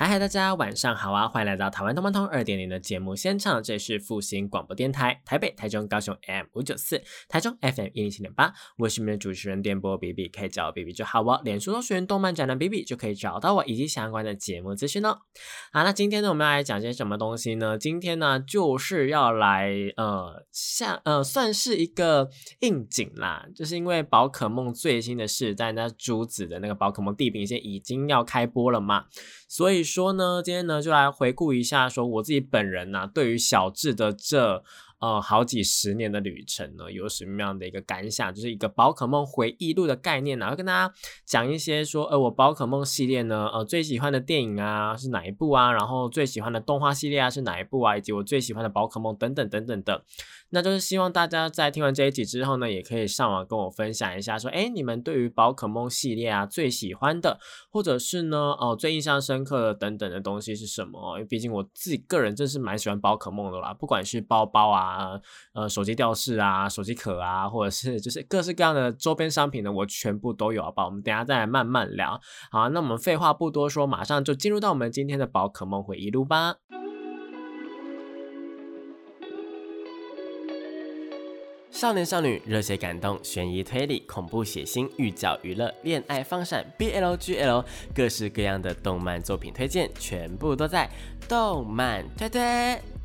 [0.00, 1.26] 嗨嗨，大家晚上好啊！
[1.26, 8.54] 欢迎来到台湾动漫通二点零的节目现场，这里是复兴广播电台台北、台中、高雄 M 五九四，台中 FM 一零七点八。
[8.76, 11.40] 我是你们的主持人电波 B B，可以叫我 B B 就好哦。
[11.42, 15.18] 脸书搜寻动漫展的 B B 就可以找到我以及相关的节目资讯哦。
[15.72, 17.76] 好，那今天呢，我们要来讲些什么东西呢？
[17.76, 29.06] 今天呢，就是要来呃，像呃，算是一个应景啦，就是因为宝可梦最新的世代，那珠子的那个宝可梦地平线已经要开播了嘛。
[29.50, 34.62] 所以说呢，今天呢就来回顾一下，说我自己本人呢，对于小智的这
[35.00, 38.34] 呃好几十年的旅程呢，有什么样的一个感想？
[38.34, 45.72] 就是一个宝可梦回忆录的概念呢，会跟大家讲一些说，呃，我宝可梦系列呢，呃，最喜欢的电影啊是哪一部啊？
[45.72, 47.96] 然后最喜欢的动画系列啊是哪一部啊？
[47.96, 50.04] 以及我最喜欢的宝可梦等等等等的。
[50.50, 57.38] 那就是希望大家在听完这一集之后呢，也可以上网跟我分享一下，说，哎，你们对于宝可梦系列啊最喜欢的，
[57.70, 61.16] 或者是呢，哦，最印象深刻的等等的东西是什么？
[61.16, 65.20] 因为毕竟我自己个人真是蛮喜欢宝可梦的啦，不管是包包啊，
[65.52, 70.84] 呃，手机吊饰啊，手机壳啊，或者是就是各式各样的周边商品呢，我全部都有，好吧？
[70.86, 72.20] 我们等下再来慢慢聊。
[72.50, 76.56] 好，那我们废话不多说，马上就进入到我们今天的宝可梦回忆录吧。
[81.78, 90.90] 少年少女、热血感动、悬疑推理、恐怖血腥、寓教娱乐、恋爱放闪、BLGL，各式各样的动漫作品推荐，全部都在
[91.28, 92.97] 动漫推推。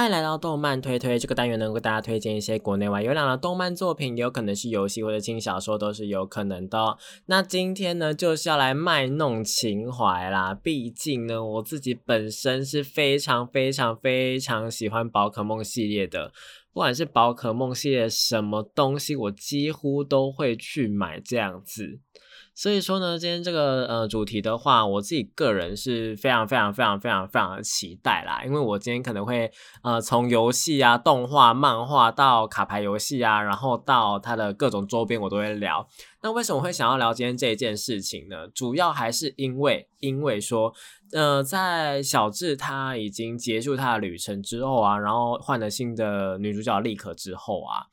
[0.00, 6.96] 欢迎来到动漫推推这个单元，能够大家推荐一些国内外有两的动漫作品，也有可能是游戏或者轻小说，都是有可能的。
[7.26, 10.54] 那今天呢，就是要来卖弄情怀啦。
[10.54, 16.32] 毕竟呢，我自己本身是非常非常非常喜欢宝可梦系列的，
[16.72, 22.00] 不管是宝可梦系列什么东西，我几乎都会去买这样子。
[22.54, 29.50] 所以说呢，今天这个呃主题的话，我自己个人是非常非常非常非常非常的期待啦，因为我今天可能会
[29.82, 35.86] 呃从游戏啊、动画、漫画到卡牌游戏啊，然后到它的各种周边，我都会聊。
[36.22, 38.46] 那为什么会想要聊今天这一件事情呢？
[38.48, 40.74] 主要还是因为因为说，
[41.12, 47.86] 呃，在小智他已经结束他的旅程之后啊，然后换了新的女主角立可之后啊。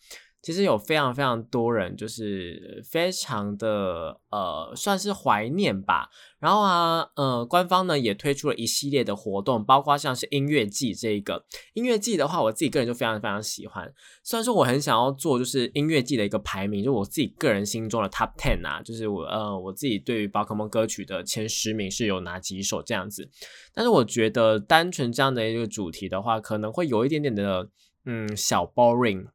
[0.48, 6.08] 其实有非常非常多人，就是非常的呃，算是怀念吧。
[6.40, 13.94] 然后啊，呃，官方呢也推出了一系列的活动，包括像是音乐季这一个音乐季的话，我自己个人就非常非常喜欢。
[14.24, 23.30] 虽然说我很想要做就是音乐季的一个排名，就我自己个人心中的 top ten 啊，就是我呃我自己对于宝可梦歌曲的前十名是有哪几首这样子。
[23.74, 27.68] 但是我觉得单纯这样的一个主题的话，可能会有一点点的
[28.06, 29.28] 嗯小 boring。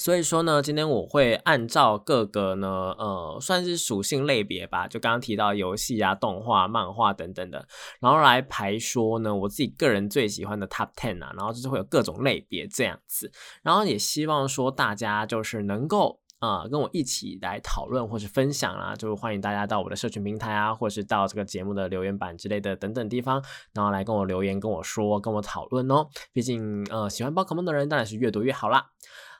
[0.00, 2.66] 所以说呢，今天我会按照各个呢，
[2.96, 7.68] 呃，算是属性类别吧，就刚刚提到游戏啊、动画、漫画等等的，
[8.00, 13.30] 然后来排说呢，我自己个人最喜欢的 Top Ten 啊，然后就是会有各种类别这样子，
[13.62, 23.44] 然后也希望说大家就是能够啊跟我一起来讨论或是分享啦，就是欢迎大家到我的社群平台啊，或是到这个节目的留言板之类的等等地方，
[23.74, 26.08] 然后来跟我留言、跟我说、跟我讨论哦。
[26.32, 28.86] 毕竟呃，喜欢宝可梦的人当然是越多越好啦。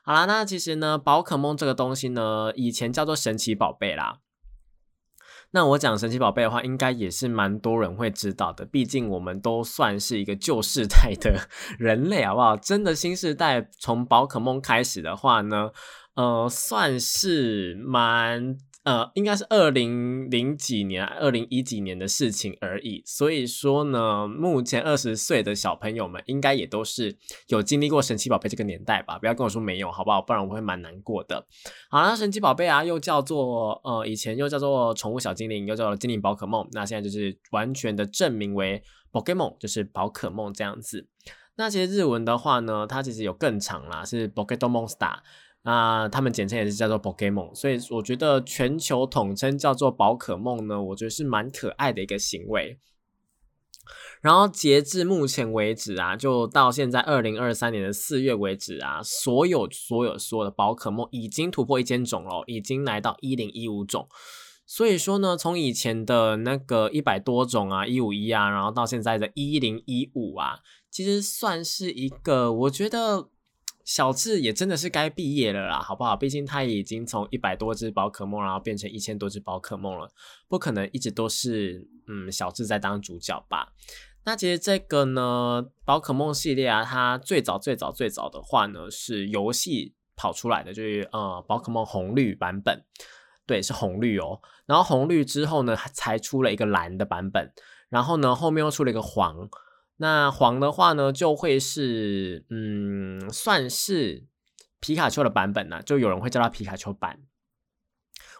[0.03, 4.19] 好啦，那其实呢，宝可梦这个东西呢，以前叫做神奇宝贝啦。
[5.51, 8.65] 那我讲神奇宝贝的话，应该也是蛮多人会知道的。
[8.65, 12.55] 毕竟我们都算是一个旧世代的 人类，好不好？
[12.57, 15.71] 真的新世代从宝可梦开始的话呢，
[16.15, 18.57] 呃，算是蛮。
[18.83, 23.03] 呃，应该是二零零几年、二零一几年的事情而已。
[23.05, 27.15] 所以说呢，目前二十岁的小朋友们应该也都是
[27.47, 29.19] 有经历过神奇宝贝这个年代吧？
[29.19, 30.19] 不要跟我说没有，好不好？
[30.19, 31.45] 不然我会蛮难过的。
[31.91, 36.67] 好，那神奇宝贝啊，又叫做呃，以前又叫做宠物小精灵，又叫做精灵宝可梦。
[36.71, 38.81] 那现在就是完全的证明为
[39.11, 41.07] Pokemon，就是宝可梦这样子。
[41.57, 45.19] 那其实日文的话呢，它其实有更长啦，是 Pokemon Star。
[45.63, 52.79] 那他们简称也是叫做 Pokemon，所以我觉得全球统称叫做宝可梦呢，我觉得是蛮可爱的一个行为。
[54.21, 64.07] 然后截至目前为止啊，就到现在二零二三年的四月为止啊，所有所有所有的宝可梦已经突破一千种了，已经来到一零一五种。
[64.65, 70.59] 所以说呢，从以前的那个一百多种啊，一五一啊，然后到现在的一零一五啊，
[70.89, 73.27] 其实算是一个，我觉得
[73.93, 76.15] 小智也真的是该毕业了啦，好不好？
[76.15, 80.09] 毕竟他已经从一百多只宝可梦，然后变成一千多只宝可梦了，
[80.47, 83.73] 不可能一直都是嗯小智在当主角吧？
[84.23, 92.85] 那其实这个呢，宝可梦系列啊，它最早最早最早的话呢，是游戏跑出来的，就是呃宝可梦红绿版本。
[93.45, 94.39] 对，是红绿哦。
[94.67, 97.51] 然后红绿之后呢，才出了一个蓝的版本。
[97.89, 99.49] 然后呢，后面又出了一个黄。
[100.01, 104.25] 那黄的话呢，就会是嗯，算是
[104.79, 107.19] 皮卡丘的版本呢，就有人会叫它皮卡丘版。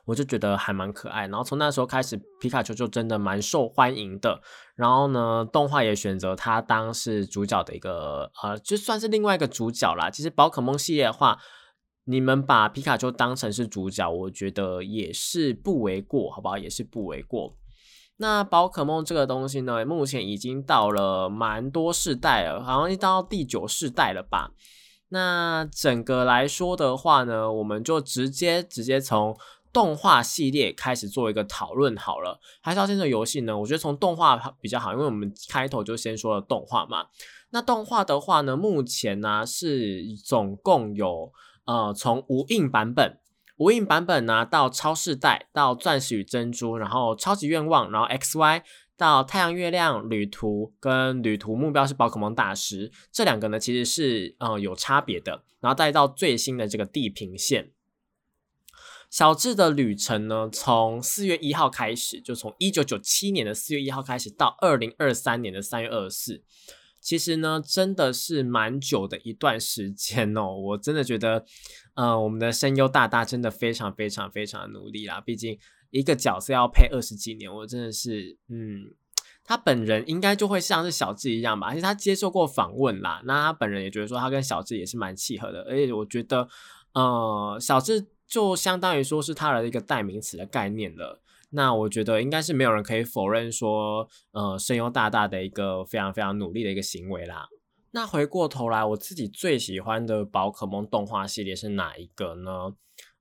[0.05, 1.27] 我就觉得还蛮可爱。
[1.27, 4.41] 然后从那时候开始，皮卡丘就真的蛮受欢迎的。
[4.75, 10.09] 然后呢，动画也选择它当是主角的一个呃，就算是另外一个主角啦。
[10.09, 11.39] 其实宝可梦系列的话。
[12.05, 16.57] 你们把皮卡丘当成是主角，我觉得也是不为过，好不好？
[16.57, 17.55] 也是不为过。
[18.21, 24.51] 那宝可梦这个东西呢，目前已经到了蛮多世代了，好像已经到第九世代了吧？
[25.09, 29.35] 那整个来说的话呢，我们就直接直接从
[29.73, 32.39] 动画系列开始做一个讨论好了。
[32.61, 33.57] 还是要先生游戏呢？
[33.57, 37.07] 我觉得从动画比较好，因为我们开头就先说了动画嘛。
[37.49, 41.31] 那动画的话呢，目前呢是总共有。
[41.63, 43.19] 呃，从无印版本、
[43.61, 48.63] 无印版本呢，到超世代，到钻石与珍珠，然后超级愿望，然后 X Y，
[48.97, 55.43] 到太阳月亮旅途跟旅途目标是宝可梦大师，这两个呢其实是呃有差别的。
[55.59, 57.69] 然后再到最新的这个地平线，
[59.11, 66.43] 小智的旅程呢，从四月一号开始，就从一九九七年的四月一号开始，到二零二三年的三月二十四。
[67.01, 70.55] 其实呢，真的是蛮久的一段时间哦。
[70.55, 71.43] 我真的觉得，
[71.95, 75.19] 呃，我们的声优大大真的非常非常非常努力啦。
[75.19, 75.57] 毕竟
[75.89, 78.93] 一个角色要配二十几年，我真的是，嗯，
[79.43, 81.69] 他本人应该就会像是小智一样吧。
[81.69, 85.63] 而且他接受过访问啦，那他本人也觉得说他跟小智也是蛮契合的。
[85.63, 86.47] 而且我觉得，
[86.93, 91.20] 呃，小智就相当于说是他的一个代名词的概念了。
[91.53, 97.47] 那我觉得应该是没有人可以否认说，呃，声优大大的一个非常非常努力的一个行为啦。
[97.91, 102.73] 那回过头来，我自己最喜欢的宝可梦动画系列是哪一个呢？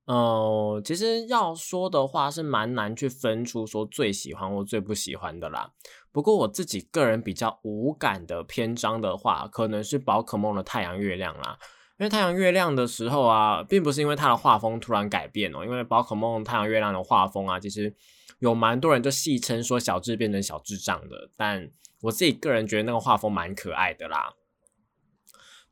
[0.05, 5.73] 呃，其实要说的话是蛮难去分出说最喜欢或最不喜欢的啦。
[6.13, 11.59] 不过我自己个人比较无感的篇章的话，可能是宝可梦的太阳月亮啦。
[11.99, 17.93] 因为太阳月亮的时候啊，并不是因为它的画风突然改变哦，因为宝可梦太阳月亮的画风啊，其实。
[18.41, 21.71] 有蛮多人就戏称说小智变成小智障的，但
[22.03, 24.35] 我自己个人觉得那个画风蛮可爱的啦。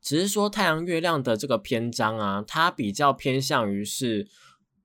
[0.01, 4.29] 只是说太阳月亮的这个篇章啊，它比较偏向于是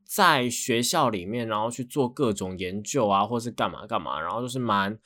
[0.04, 4.98] 在学校里面，然后去做各种研究啊，或是干嘛干嘛，然后就是蛮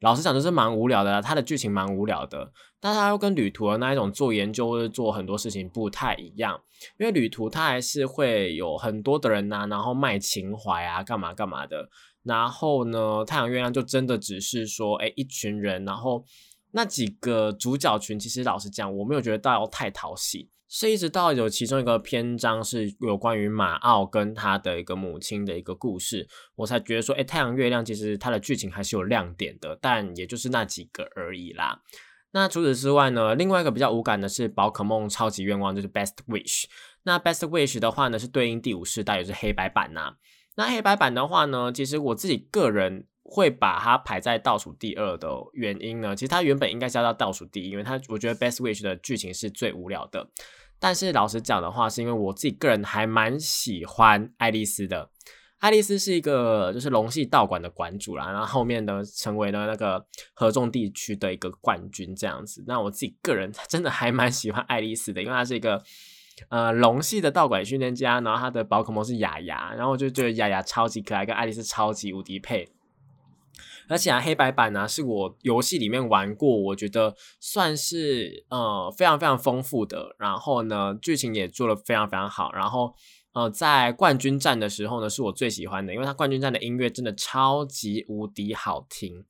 [0.00, 2.52] 老实讲就是蛮无聊的，它的剧情蛮无聊的。
[2.78, 6.60] 但它又跟旅途的那一种做研究或者做很多事情不太一样，
[6.98, 11.88] 因为旅途它还是会有很多的人呐，然后卖情怀啊，干嘛干嘛的。
[12.24, 16.24] 然后呢，太阳月亮就真的只是说，哎，一群人，然后
[16.72, 26.26] 那几个主角群，其实老实讲，我没有觉得到太讨喜，是一直到有其中一个篇章是有关于马奥跟他的一个母亲的一个故事，
[26.56, 31.82] 我才觉得说，哎，太阳月亮其实它的剧情还是有亮点的，但也就是那几个而已啦。
[32.32, 36.64] 那除此之外呢，另外一个比较无感的是宝可梦超级愿望，就是 Best Wish。
[37.04, 40.14] 那 Best Wish 的话呢，是对应第五世代，也是黑白版呐。
[40.56, 50.28] 那黑白版的话呢，其实我自己个人会把它排在倒数第二的原因呢，其实它原本应该是要到倒数第一，因为它我觉得 Best Wish 的剧情是最无聊的。
[50.78, 55.10] 但是老实讲的话，是因为我自己个人还蛮喜欢爱丽丝的。
[55.58, 62.62] 爱丽丝是一个就是龙系道馆的馆主啦，然后后面呢成为了那个合众地区的一个冠军这样子。
[62.66, 65.82] 那我自己个人 真的还蛮喜欢爱丽丝的，因为她是一个。
[66.48, 72.68] 呃，龙系的道馆训练家，然后他的宝可梦是雅雅，然后我就觉得雅雅超级可爱，跟爱丽丝超级无敌配。
[73.88, 80.16] 而且啊，黑白版呢是我游戏里面玩过，我觉得算是呃非常非常丰富的。
[80.18, 82.50] 然后呢，剧情也做得非常非常好。
[82.52, 82.94] 然后
[83.34, 89.24] 呃，在冠军战的时候呢，是我最喜欢的，因为它冠军战的音乐真的超级无敌好听。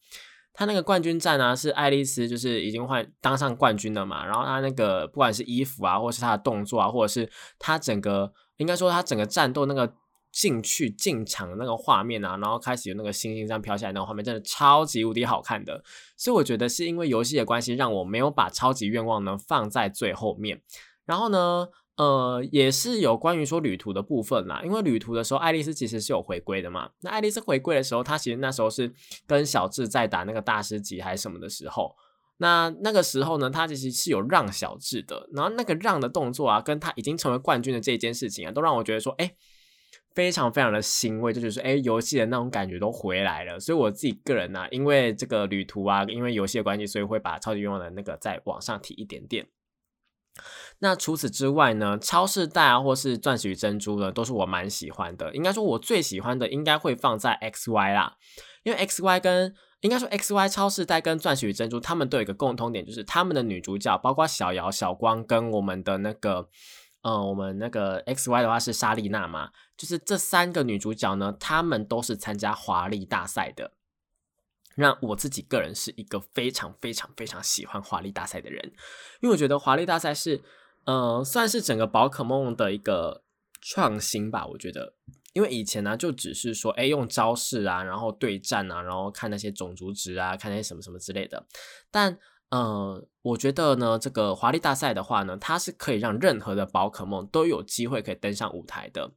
[0.55, 9.93] 他那个冠军战呢，是爱丽丝就是已经换当上冠军了嘛，然后他那个不管是衣服啊，或是他的动作啊，或者是他整个应该说他整个战斗那个
[10.31, 15.83] 进去进场的那个画面啊，然后开始有那个星星这样飘下来那个画面，真的超级无敌好看的。
[16.17, 20.63] 所以我觉得是因为游戏的关系，让我没有把超级愿望呢放在最后面。
[21.05, 26.91] 然后呢，呃，也是有关于说旅途的部分啦，因为旅途的时候，爱丽丝其实是有回归的嘛。
[27.03, 28.93] 那爱丽丝回归的时候，她其实那时候是
[29.29, 31.95] 跟小智在打那个大师级还是什么的时候，
[32.39, 39.37] 那那个时候呢，她其实是有让小智的，然后那个让的动作啊，跟她已经成为冠军的这件事情啊，都让我觉得说，哎，
[40.17, 43.61] 非常非常的欣慰，就是说，哎，游戏的那种感觉都回来了。
[43.61, 49.47] 所以我自己个人呢，因为这个旅途啊，因为游戏的关系，所以会把超级愿望的那个再往上提一点点。
[50.81, 51.99] 那除此之外呢？
[51.99, 55.35] 超市袋啊，或是钻石与珍珠呢，都是我蛮喜欢的。
[55.35, 58.17] 应该说，我最喜欢的应该会放在 X Y 啦，
[58.65, 66.49] 因为 X Y 跟应该说 X Y 超市袋跟钻石与珍珠，他们都有一个共通点，就是他们的女主角，包括小瑶、小光跟我们的那个，
[67.03, 73.73] 嗯，我们那个 X Y 的话是莎莉娜嘛，就是这三个女主角呢，她们都是参加华丽大赛的。
[74.77, 78.73] 让我自己个人是一个非常非常非常喜欢华丽大赛的人，
[79.21, 80.43] 因为我觉得华丽大赛是，
[80.87, 83.23] 嗯，算是整个宝可梦的一个
[83.61, 84.47] 创新吧。
[84.47, 84.95] 我觉得，
[85.33, 91.47] 因为以前呢，就只是说，哎，用招式啊，然后对战啊，然后看那些种族值啊，看那些什么什么之类的。
[91.91, 92.19] 但，
[92.51, 99.11] 呃，我觉得呢，这个华丽大赛的话呢，它是可以让任何的宝可梦都有机会可以登上舞台的。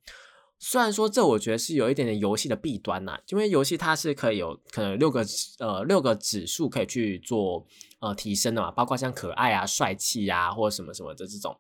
[0.60, 5.24] 虽然说这我觉得是有一点点游戏的弊端呐，因为游戏它是可以有可能六个
[5.60, 7.66] 呃六个指数可以去做
[8.00, 11.56] 呃提升的嘛，包括像可爱啊、帅气呀或者什么什么的这种。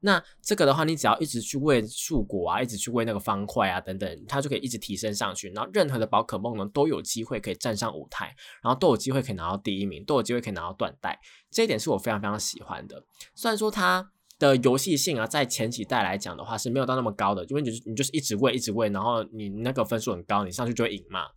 [0.00, 5.50] 那这个的话，你只要一直去喂树果啊，一直去喂那个方块啊等等，它就可以一直提升上去。
[5.50, 11.20] 然后任何的宝可梦呢都有机会可以站上舞台，然后都有机会可以拿到第一名，都有机会可以拿到断代。
[11.50, 13.04] 这一点是我非常非常喜欢的。
[13.34, 14.10] 虽然说它。
[14.40, 21.28] 的游戏性啊，在前几代来讲的话是没有到那么高的，因为你你就是一直喂一直喂，然后你那个分数很高，你上去就会赢嘛。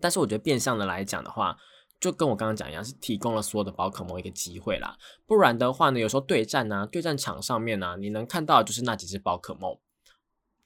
[0.00, 1.56] 但是我觉得变相的来讲的话，
[2.00, 4.96] 就跟我刚刚讲一样，是提供了所有的宝可梦一个机会啦。
[5.26, 9.78] 不然的话呢，有时候对战呢，对战场上面呢，你能看到就是那几只宝可梦，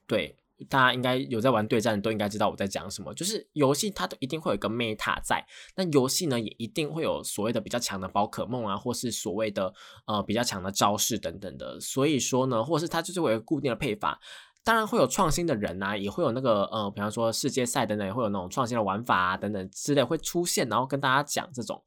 [0.07, 0.39] 对。
[0.69, 3.13] 大家应该有在玩对战，都应该知道我在讲什么。
[3.15, 5.45] 就是游戏它都一定会有一个 meta 在，
[5.77, 9.73] 那游戏呢也一定会有所谓的比较强的宝可梦啊，或是所谓的
[10.07, 11.81] 呃比较强的招式等等的。
[11.81, 14.21] 所以说呢，或是它就是会有固定的配法，
[14.63, 21.83] 当然会有创新的人啊，也会有那个呃，比方说世界赛等等，也会有那种创新的玩法啊等等之类会出现，然后跟大家讲这种。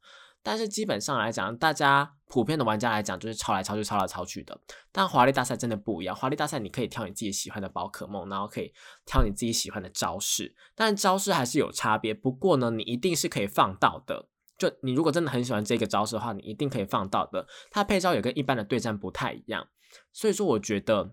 [0.48, 4.58] 但是基本上来讲，大家普遍的玩家来讲，就是抄来抄去、抄来抄去的。
[4.94, 8.72] 但华丽大赛真的不一样，华丽大赛你可以挑你自己喜欢的宝可梦，然后可以
[9.06, 12.14] 挑你自己喜欢的招式，但招式还是有差别。
[12.14, 14.30] 不过呢，你一定是可以放到的。
[14.58, 17.46] 就你如果真的很喜欢这个招式的话，你一定可以放到的。
[17.70, 19.68] 它配招也跟一般的对战不太一样，
[20.14, 21.12] 所以说我觉得。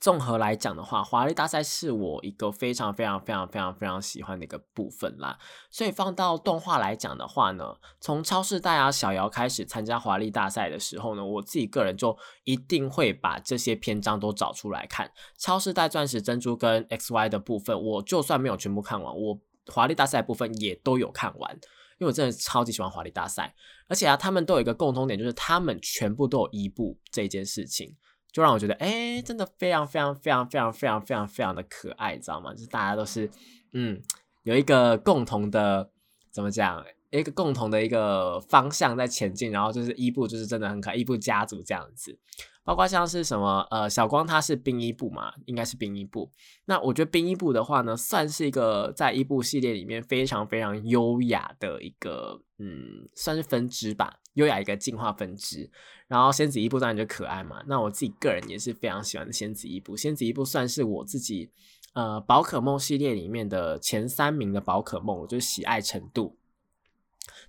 [0.00, 5.38] 综合来讲的话，华丽大赛是我一个非常非常非常非常非常喜欢的一个部分啦。
[5.70, 15.10] 所以放到动画来讲的话呢，从超市大啊小瑶开始参加华丽大赛的时候呢，我自己个人就一定会把这些篇章都找出来看。
[15.38, 19.38] 超市带钻石珍珠跟 X Y 的部分，我就算没有全部看完，我
[19.72, 21.52] 华丽大赛部分也都有看完，
[21.98, 23.54] 因为我真的超级喜欢华丽大赛。
[23.88, 27.94] 而且啊，他们都有一个共通点，就是他们全部都有一部这件事情。
[28.32, 32.52] 就让我觉得，哎，真的非常非常非常非常非常非常非常的可爱，知道吗？
[32.52, 33.30] 就是大家都是，
[33.72, 34.00] 嗯，
[34.42, 35.90] 有一个共同的，
[36.30, 36.82] 怎么讲，
[37.20, 42.18] 一个共同的一个方向在前进，然后就是伊布，就是真的很可爱，伊布家族这样子。
[42.64, 46.30] 包括像是什么，呃，小光他是兵伊布嘛，应该是兵伊布。
[46.66, 55.68] 那我觉得兵伊布的话呢，算是一个在伊布系列里面非常非常优雅的一个，嗯，算是分支吧，优雅一个进化分支。
[56.06, 59.96] 然后仙子伊布当然就可爱嘛，那我自己个人也是非常喜欢仙子伊布。
[59.96, 61.50] 仙子伊布算是我自己
[61.94, 66.38] 呃宝可梦系列里面的前三名的宝可梦，我就喜爱程度。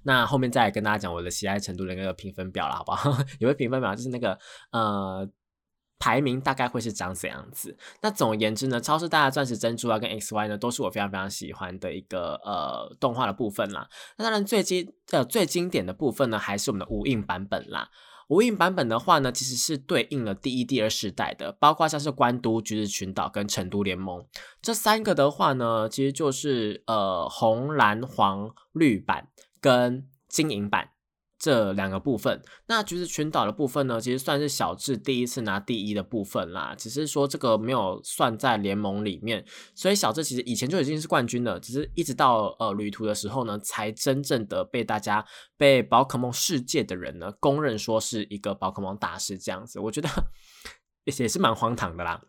[0.03, 3.17] 那后面再跟大家讲我的喜爱程度的那个评分表了，好不好？
[3.39, 4.37] 有个评分表，就是那个
[4.71, 5.27] 呃
[5.99, 7.77] 排名大概会是长怎样子。
[8.01, 13.87] 那总而言之呢，超市大的钻石珍珠啊跟 X Y 呢，都是我非常非常喜欢的一个呃动画的部分啦。
[14.17, 17.89] 那当然最经呃最经典的部分呢，还是我们的无印版本啦。
[18.29, 24.25] 无印版本的话呢，其实是对应了第一、第二世代的，包括像是关都、橘子群岛跟成都联盟
[24.61, 29.27] 这三个的话呢，其实就是呃红、蓝、黄、绿版
[29.63, 30.89] 跟金银版。
[31.39, 36.73] 这两个部分，那橘子群岛的部分呢，其实算是小智第一次拿第一的部分啦。
[36.73, 39.43] 只是说这个没有算在联盟里面，
[39.75, 45.25] 所以小智其实以前就已经是冠军了，只是一直到呃旅途的时候呢，才真正的被大家
[45.57, 49.81] 被宝可梦世界的人呢公认说是一个宝可梦大师这样子。
[49.81, 50.07] 我觉得
[51.03, 52.21] 也是蛮荒唐的啦。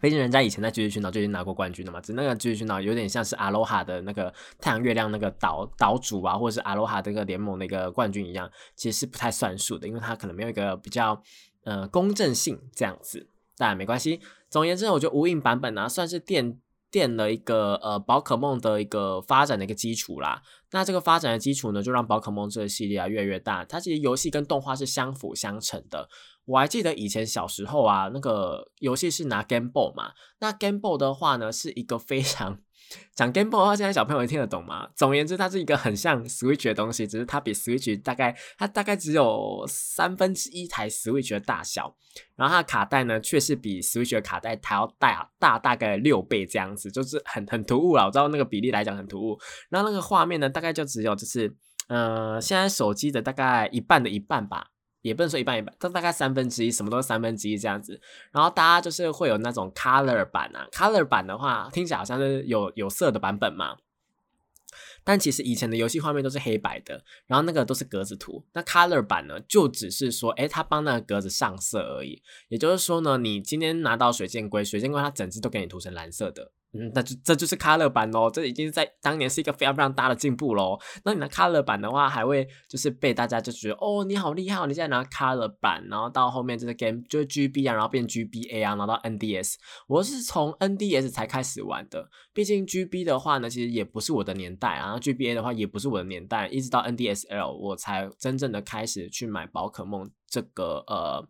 [0.00, 11.22] 毕竟人家以前在狙击群岛就已经拿过冠军了嘛，只那个狙击群岛有点像是阿罗哈的那个太阳月亮那个岛岛主啊，或者是阿罗哈这个联盟那个冠军一样，其实是不太算数的，因为他可能没有一个比较
[11.64, 14.20] 呃公正性这样子，但没关系。
[14.50, 16.58] 总而言之，我觉得无印版本呢，算是垫
[16.90, 20.42] 垫了一个呃宝可梦的一个发展的一个基础啦。
[20.70, 23.64] 那这个发展的基础呢，就让宝可梦这个系列啊越来越大。
[23.64, 26.08] 它其实游戏跟动画是相辅相成的。
[26.44, 30.12] 我还记得以前小时候啊，那个游戏是拿 Game Boy 嘛。
[30.40, 32.58] 那 Game Boy 的话呢，是一个非常
[33.14, 34.88] 讲 Game Boy 的话，现在小朋友听得懂吗？
[34.94, 41.94] 总而言之，它是一个很像 Switch 的东西，只是它比 Switch 大概它大概只有三分之一台 Switch 的大小。
[42.36, 48.06] 然后它的卡带呢，却是比 Switch 的卡带还要大大大概六倍这样子，就是很很突兀了。
[48.06, 49.38] 我知道那个比例来讲很突兀。
[49.68, 51.54] 然后那个画面呢，大概就只有就是
[51.88, 54.68] 呃，现在手机的大概一半的一半吧。
[55.02, 58.00] 也不能说一半一半，它大概三分之一，什么都是三分之一这样子。
[58.32, 63.76] 然后大家就是会有那种 color 版啊，color 版的话听起来好像是有有色的版本嘛。
[65.02, 68.44] 但其实以前的游戏画面都是黑白的，然后那个都是格子图。
[68.52, 72.22] 那 color 版呢，就只是说，哎，它帮那个格子上色而已。
[72.48, 76.52] 也就是说呢，你今天拿到水箭龟，水箭龟它整只都给你涂成蓝色的。
[76.74, 80.78] 嗯，那就这就是 color 版喽，这已经在当年是一个非常非常大的进步喽。
[81.02, 89.54] 那你拿 color 版的话，还会就是被大家就觉得哦，你好厉害，你现在拿 color 版，然后到后面这个 game 就是 GB 啊，然后变 GBA 啊，拿到 NDS，
[89.86, 92.08] 我是从 NDS 才开始玩的。
[92.34, 101.26] 毕竟 GB 的话呢，其实也不是我的年代，然后 GBA 的话也不是我的年代，一直到 NDSL 我才真正的开始去买宝可梦这个呃。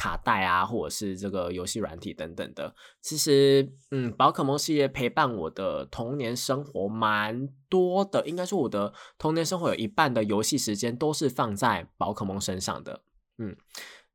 [0.00, 13.02] 卡带啊，或者是这个游戏软体等等的，其实，嗯，宝可梦系列陪伴我的童年生活蛮多的，应该说我的童年生活有一半的游戏时间都是放在宝可梦身上的。
[13.36, 13.54] 嗯，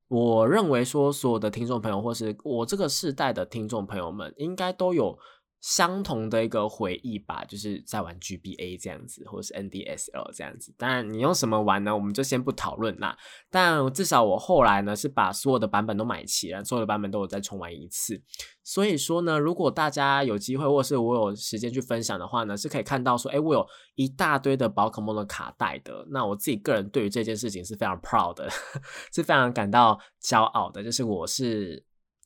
[0.08, 5.20] 我认为说所有的听众朋友，或是我这个世代的听众朋友们，应该都有。
[5.65, 10.72] 相同的一个回忆吧，就是在玩 GBA 这样子，或者是 NDSL 这样子。
[10.77, 11.91] 当然，你用什么玩呢？
[11.91, 13.17] 我们就先不讨论啦。
[13.50, 18.22] 但至少我后来呢，是把所有的版本都买齐了，所有的版本都有再重玩一次。
[18.63, 26.05] 所以说呢，如果大家有机会，或是我有时间去分享的话呢，是可以看到说，哎，我有一大堆的宝可梦的卡带的。
[26.12, 28.48] 那我自己个人对于这件事情是非常 proud 的，
[29.12, 31.83] 是非常感到骄傲的，就是我是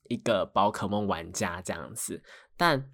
[0.10, 2.22] 一个宝可梦玩家这样子。
[2.58, 2.92] 但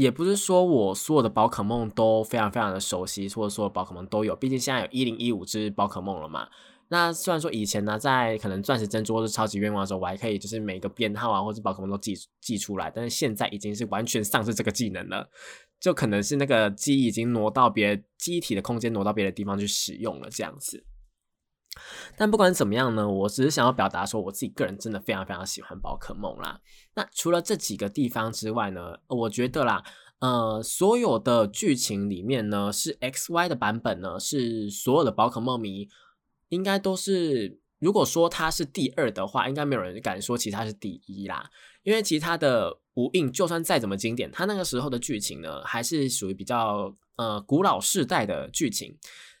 [0.00, 6.48] 也不是说我所有的宝可梦都非常非常的熟悉，或者说宝可梦都有，毕竟现在有一零一五只宝可梦了嘛。
[6.88, 15.28] 那虽然说以前呢，在可能钻石珍珠或是超级愿望的时候，我还可以就是每个编号啊或者宝可梦都记记出来，但是现在已经是完全丧失这个技能了，
[15.78, 20.82] 就可能是那个记忆已经挪到别机体的空间，挪到别的地方去使用了这样子。
[22.16, 26.60] 但不管怎么样呢，我只是想要表达说，我自己个人真的非常非常喜欢宝可梦啦。
[26.94, 29.82] 那除了这几个地方之外呢，我觉得啦，
[30.18, 35.88] 呃，所有的剧情里面呢，是 X Y 的版本呢，是所有的宝可梦迷
[36.48, 41.48] 应该都是，如果说它是第二的话，应该没有人敢说其他是第一啦。
[41.84, 48.98] 因为其他的无印就算再怎么经典，它那个时候的剧情呢，还是属于比较呃古老世代的剧情，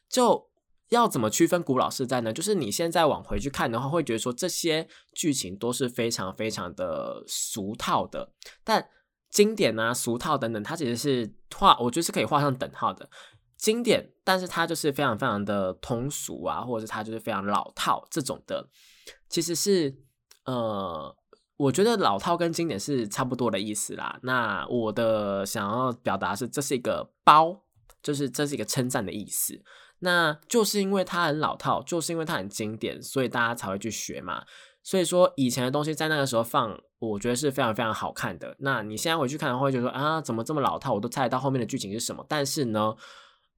[0.08, 0.49] 就。
[0.90, 2.32] 要怎么区分古老世代呢？
[2.32, 8.32] 就是你现在往回去看的话，会觉得说这些剧情都是非常非常的俗套的。
[8.62, 8.88] 但
[9.30, 13.08] 经典啊、俗套等等，它其实是画，我觉得是可以画上等号的。
[13.56, 18.68] 经典，但是它就是非常非常的通俗啊，或者是它就是非常老套这种的，
[19.28, 19.94] 其实是
[20.46, 21.14] 呃，
[21.58, 24.18] 我觉得老套跟经典是差不多的意思啦。
[24.22, 27.62] 那我的想要表达是，这是一个包，
[28.02, 29.62] 就是这是一个称赞的意思。
[30.00, 34.44] 那就是因为它很老套，就是因为它很经典，所以大家才会去学嘛。
[34.82, 38.56] 所以说以前的东西在那个时候放，我觉得是非常非常好看的。
[38.60, 40.94] 那你现在回去看的话，会觉得说啊，怎么这么老套？
[40.94, 42.24] 我都猜得到后面的剧情是什么。
[42.26, 42.94] 但是呢，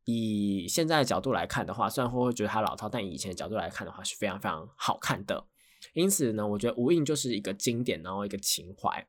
[0.04, 5.44] 以现在的角度来看的话，虽然会会觉得它老套，但以前的角度来看的话是非常非常好看的。
[5.94, 9.06] 因此呢，我觉得无印就是一个经典，然后一个情怀。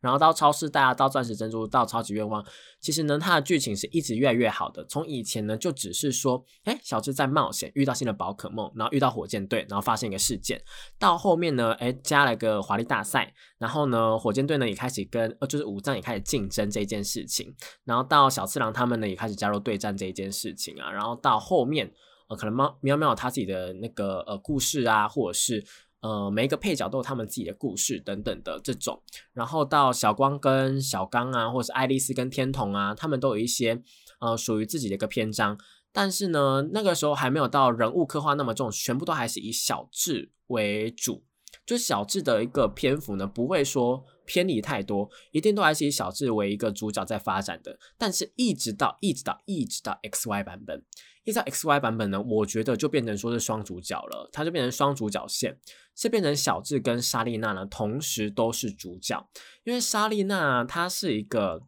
[0.00, 2.44] 然后到超市，大家到钻石珍珠，到超级愿望，
[2.80, 4.84] 其实呢，它的剧情是一直越来越好的。
[4.84, 10.62] 从以前呢，就只是说，哎，小智在冒险，遇到新的宝可梦，然后遇到火箭队，然后发生一个事件。
[10.98, 17.52] 到后面呢，哎，加了个华丽大赛，然后呢，火箭队呢也开始跟呃，就是武藏也开始竞争这件事情。
[17.84, 20.90] 然后到小次郎他们呢也开始加入对战这一件事情啊。
[20.90, 21.92] 然后到后面，
[22.28, 25.64] 呃，可能猫喵喵他自己的那个呃故事啊，或者是。
[26.00, 33.82] 呃，每一个配角都有他们自己的故事等等的这种，然后到小光跟小刚啊，或者是爱丽丝跟天童啊，他们都有一些
[34.20, 35.58] 呃属于自己的一个篇章。
[35.90, 41.24] 但是呢，那个时候还没有到人物刻画那么重，全部都还是以小智为主。
[41.66, 47.78] 就小智的一个篇幅呢，不会说偏离太多，一定都还是以小智为一个主角在发展的。
[47.96, 50.82] 但是，一直到一直到一直到 X Y 版本，
[51.28, 55.58] 依照 X Y 版本呢，我觉得就变成说是双主角了，它就变成双主角线，
[55.94, 59.28] 是变成小智跟莎莉娜呢同时都是主角，
[59.64, 61.60] 因为莎莉娜她是一个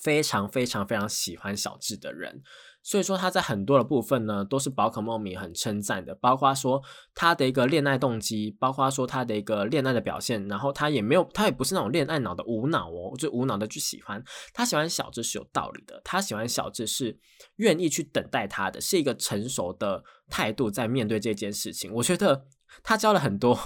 [0.00, 2.42] 非常非常非常喜欢小智的人。
[2.86, 6.80] 所以说他在很多的部分呢，都是宝可梦迷很称赞的，包括说
[7.16, 14.22] 他的一个恋爱动机，包括说他的一个恋爱的表现，然后他也没有，他也不是那种恋爱脑的无脑哦，就无脑的去喜欢
[14.54, 17.18] 他喜欢小智是有道理的，他喜欢小智是
[17.56, 21.92] 愿意去等待他的，是一个成熟的态度在面对这件事情。
[21.92, 22.46] 我觉得
[22.84, 23.58] 他教了很多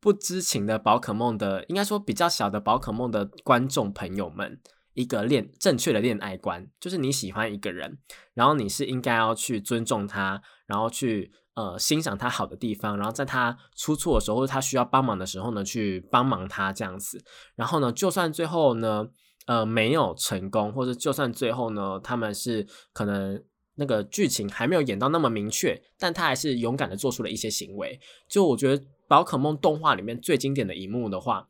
[0.00, 4.58] 不知情的宝可梦的，应该说比较小的宝可梦的观众朋友们。
[4.96, 7.98] 一个恋正确的恋爱观，就是你喜欢一个人，
[8.32, 17.22] 然后你是应该要去尊重他，然后去呃欣赏他好的地方，然后在他出错的时候或者他需要帮忙的时候呢，去帮忙他这样子。
[17.54, 19.06] 然后呢，就算最后呢，
[19.46, 28.00] 呃没有成功，或者就算最后呢，他们是可能那个剧情还没有演到那么明确，但他还是勇敢的做出了一些行为。
[28.26, 31.48] 就我觉得宝可梦动画里面最经典的一幕的话。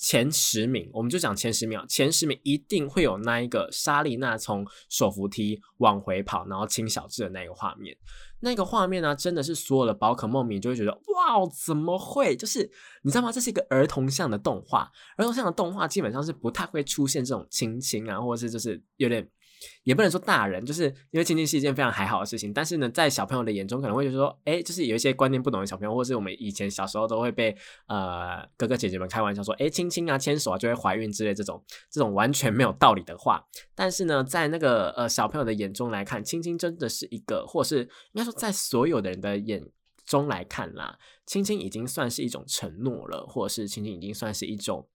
[0.00, 7.94] 前十名，我们就讲前十名，前十名一定会有那一个莎莉娜从手扶梯往回跑，然后亲小智的那个画面。
[8.40, 12.34] 那个画面呢，真的是所有的宝可梦迷就会觉得，哇，怎么会？
[12.34, 12.70] 就是
[13.02, 13.30] 你知道吗？
[13.30, 19.28] 这是一个儿童向的动画，儿童向的动画基本上是不太会出现这种亲亲啊，或者是就是有点。
[19.84, 33.44] 也不能说大人，就是因为亲亲是一件非常还好的事情，但是呢，在小朋友的眼中可能会觉得说，哎，就是有一些观念不懂的小朋友，或是我们以前小时候都会被呃哥哥姐姐们开玩笑说，哎，亲亲啊，牵手啊就会怀孕之类这种这种完全没有道理的话。
[33.74, 37.80] 但是呢，在那个呃小朋友的眼中来看，亲亲真的是一个，或是
[38.12, 39.62] 应该说在所有的人的眼
[40.06, 44.88] 中来看啦，亲亲已经算是一种承诺了，或者是亲亲已经算是一种。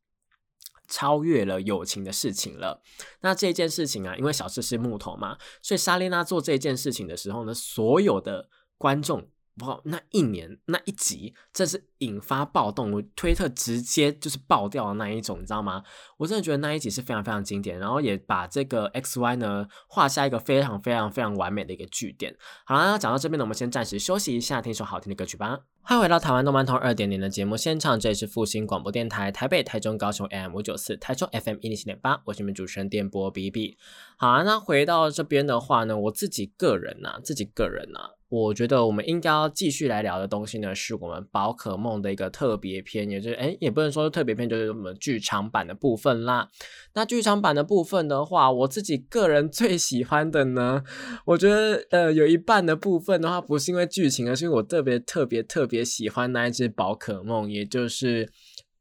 [0.87, 2.81] 超越了友情的事情了。
[3.21, 9.29] 那这件事情啊，因为小智是木头嘛，所以莎莉娜做这件事情的时候呢，所有的观众。
[9.61, 15.81] 哇，那一年那一集，这是引发暴动，我推特直接就是爆掉的那一种，你知道吗？
[16.17, 22.35] 我真的觉得那一集是非常非常经典，然后也把这个 X Y 呢画下一个非常非常非常完美的一个句点。
[22.65, 25.61] 好了，讲到这边呢，我们先暂时休息一下，听首好听的歌曲吧。
[25.87, 33.77] 欢迎回到台湾动漫通二点零的节目现场，这里是复兴广播电台台北、台中、高雄 M 五九四，台中 FM 一零七点八，我是你们主持人电波 B B。
[34.17, 38.14] 好啊，那回到这边的话呢，我自己个人呐，自己个人呐。
[38.27, 46.49] 我觉得我们应该要继续来聊的东西呢，是我们宝可梦的一个特别篇，也就是哎，也不能说特别篇，就是我们剧场版的部分啦。
[46.95, 50.83] 那剧场版的部分的话，我自己个人 最喜欢的呢，
[51.25, 58.31] 我觉得呃，有一半的部分的话，不是因为剧情，而是因为我特别特别特别喜欢那一只宝可梦，也就是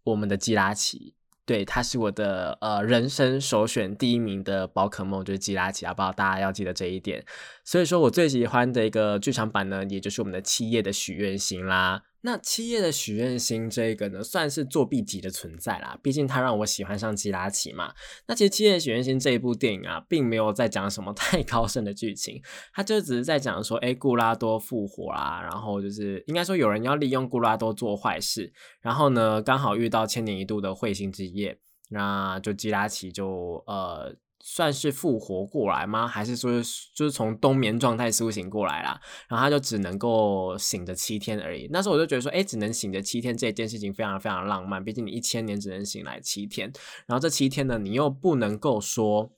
[0.05, 1.15] 我们的基拉奇。
[1.47, 6.11] 对，它是我的呃人生首选第一名的宝可梦，就是吉拉奇，好不好？
[6.11, 7.23] 大家要记得这一点。
[7.65, 12.03] 所以说我最喜欢的一个剧场版呢，也就是我们的七夜的许愿星啦。
[12.27, 15.99] 那七夜的许愿星这个呢，算是作弊级的存在啦。
[16.03, 17.93] 毕竟它让我喜欢上基拉奇嘛。
[18.27, 31.59] 那其实七叶许愿星这一部电影啊，并没有在讲什么 太高深的剧情，它就只是在讲说，哎，固拉多复活啦，然后就是应该说有人要利用固拉多做坏事，然后呢，刚好遇到千年一度的彗星之夜，
[31.91, 34.17] 那就基拉奇就呃。
[34.47, 36.07] 算是复活过来吗？
[36.07, 36.53] 还是说
[36.95, 39.01] 就是从冬眠状态苏醒过来啦？
[39.27, 41.67] 然后他就只能够醒着七天而已。
[41.73, 44.85] 那时候我就觉得说，哎，只能醒着七天这件事情非常非常浪漫。
[44.85, 46.71] 毕竟你一千年只能醒来七天，
[47.07, 49.33] 然后这七天呢，你又不能够说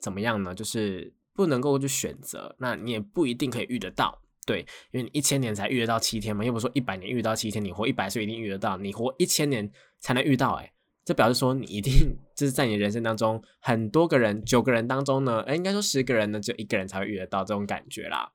[0.00, 0.54] 怎么样呢？
[0.54, 4.16] 就是不能够去选择，那你也不一定可以遇得到。
[4.46, 4.60] 对，
[4.92, 10.72] 因为你一千年才遇得到七天嘛，又不说一百年遇到七天，你活一百岁一定遇得到，你活一千年才能遇到，哎。
[11.04, 18.30] 这表示说，你一定就是在你人生当中很多个人，九个人当中呢，哎，应该说十个人呢，就一个人才会遇得到这种感觉啦。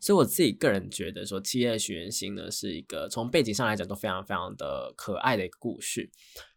[0.00, 6.10] 所以我自己个人觉得说，七叶许愿星呢是一个从背景上来讲都非常非常的可爱的一个故事。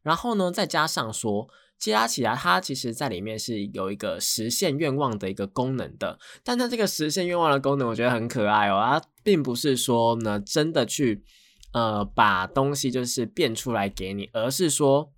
[0.03, 6.17] 然后呢，再加上说，基拉奇啊，它其实在里面是有一个实现愿望的一个功能的。
[6.43, 8.79] 但它这个实现愿望的功能，我觉得很可爱哦。
[8.81, 11.25] 它并不是说呢，真的去。
[11.73, 15.11] 呃，把东西就是变出来给你，而是说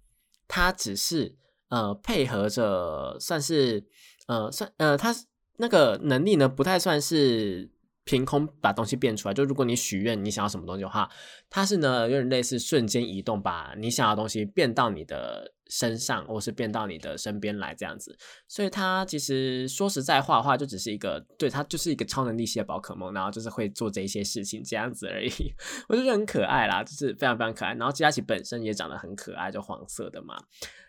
[0.47, 1.35] 他只是
[1.69, 3.85] 呃配合着，算是
[4.27, 5.15] 呃算呃他
[5.57, 7.69] 那个能力呢，不太算是
[8.03, 9.33] 凭空把东西变出来。
[9.33, 11.09] 就如果你许愿你想要什么东西的话，
[11.49, 18.17] 它是呢有点类似瞬间移动，把你想要的东西变到你的身上，或是变到你的身边来这样子。
[18.47, 25.31] 所以它其实说实在话的话，就只是一个对它就是一个超能力系的宝可梦，然后就是会做这一些事情这样子而已。
[25.87, 27.73] 我就觉得很可爱啦，就是非常非常可爱。
[27.75, 30.35] 然后吉拉奇本身也长得很可爱，就黄色的嘛。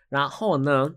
[0.08, 0.94] 然后呢？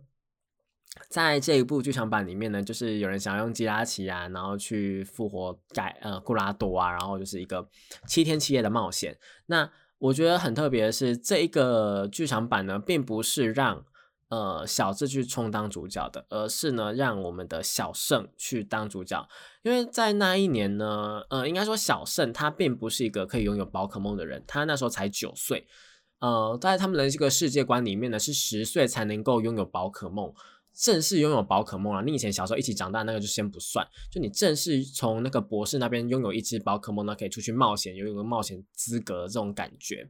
[1.10, 7.68] 在这一部剧场版里面呢，就是有人想要用基拉奇啊，然后去复活改呃固拉多啊，然后就是一个
[8.08, 9.18] 七天七夜的冒险。
[9.48, 9.68] 那
[10.04, 13.86] 我觉得很特别的是，这一个剧场版呢，并不是让
[14.28, 19.26] 呃小智去充当主角的，而是呢让我们的小胜去当主角。
[19.62, 25.66] 因为在那一年呢，呃，应该说小胜他并不是一个可以拥有宝可梦的人，他那时候才九岁。
[26.20, 30.34] 呃，在他们的这个世界观里面呢，是十岁才能够拥有宝可梦。
[30.74, 40.10] 正式拥有宝可梦了，你以前小时候一起长大那个就先不算，就你正式从那个博士那边拥有一只宝可梦呢，可以出去冒险，有一个冒险资格这种感觉。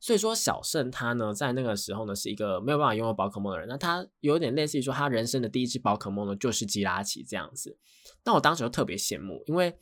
[0.00, 3.68] 所以说小胜他呢，在那个时候呢，是一个没有办法拥有宝可梦的人。
[3.68, 7.78] 那他有点类似于说，他人生的第一只宝可梦呢，就是基拉奇这样子。
[8.24, 9.76] 那我当时就特别羡慕，因为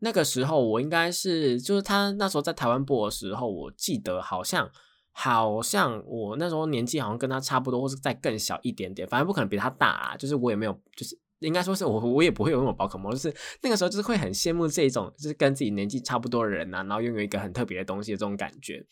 [0.00, 4.68] 那个时候我应该是，就是他那时候在台湾播的时候，我记得好像。
[5.16, 10.16] 好像我那时候年纪好像跟他差不多，或是再更小一点点，反正不可能比他大啊。
[10.16, 18.84] 就是我也没有，就是应该说是我我也不会有那种宝可梦，就是那个时候就是会很羡慕这种，就是跟自己年纪差不多的人呐，然后拥有一个很特别的东西的这种感觉。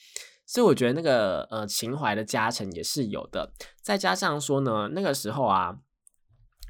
[0.47, 3.53] 所以我觉得那个呃情怀的加成也是有的。
[3.83, 5.77] 再加上说呢，那个时候啊，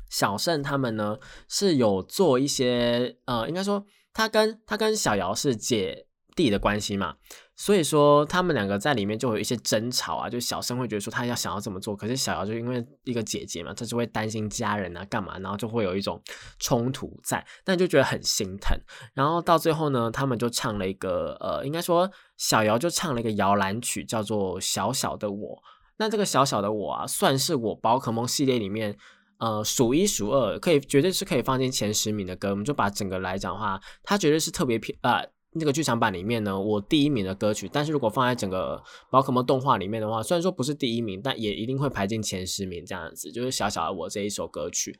[0.08, 3.84] 小盛他们呢是有做一些呃，应该说
[4.14, 7.16] 他跟他跟小瑶是姐弟的关系嘛。
[7.54, 16.20] 所以说，他们两个在里面就有一些争吵啊，就小生会觉得说他要想要这么做，可是小姚就因为一个姐姐嘛，他就会担心家人啊，干嘛，然后就会有一种
[16.58, 18.76] 冲突在，但就觉得很心疼。
[19.14, 25.56] 然后到最后呢，他们就唱了一个呃，应该说小姚就唱了一个摇篮曲，叫做《小小的我》。
[25.98, 28.96] 那这个小小的我啊，算是我宝可梦系列里面
[29.38, 32.48] 呃数一数二，可以绝对是可以放进前十名的歌。
[32.50, 35.22] 我们就把整个来讲的话，它绝对是特别偏啊。
[35.54, 43.30] 那个剧场版里面呢，我第一名的歌曲，但是如果放在整个宝可梦动画里面的话，虽然说不是第一名，但也一定会排进前十名这样子。
[43.30, 44.98] 就是小小的我这一首歌曲，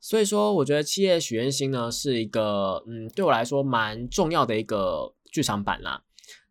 [0.00, 6.02] 所以说我觉得《七夜许愿星》呢是一个，嗯，对我来说蛮重要的一个剧场版啦。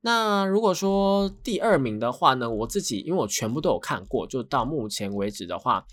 [0.02, 5.84] 那如果说第二名的话呢，我自己因为我全部都有看过，就到目前为止的话，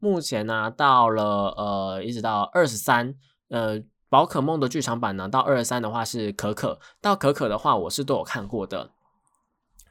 [0.00, 3.14] 目前呢到了呃一直到二十三，
[3.50, 3.80] 呃。
[4.08, 8.92] 宝可梦的剧场版呢，到二三的话是可可，到可可的话我是都有看过的。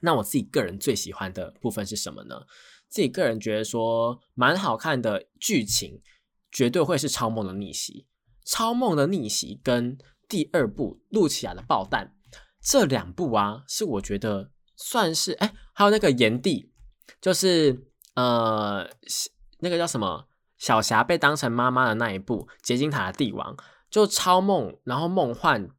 [0.02, 2.42] 那我自己个人最喜欢的部分是什么呢？
[2.88, 6.02] 自己个人觉得说蛮好看的剧情，
[6.52, 8.08] 绝对会是超梦的逆袭。
[8.46, 9.98] 超梦的逆袭跟
[10.30, 12.16] 第二部露琪亚的爆弹
[12.62, 16.72] 这两部啊，是我觉得算是哎，还有那个炎帝，
[17.20, 18.90] 就是呃
[19.60, 20.28] 那个叫什么
[20.58, 23.58] 小霞被当成妈妈的那一部结晶塔的帝王。
[23.90, 25.70] 就超梦，然后梦幻，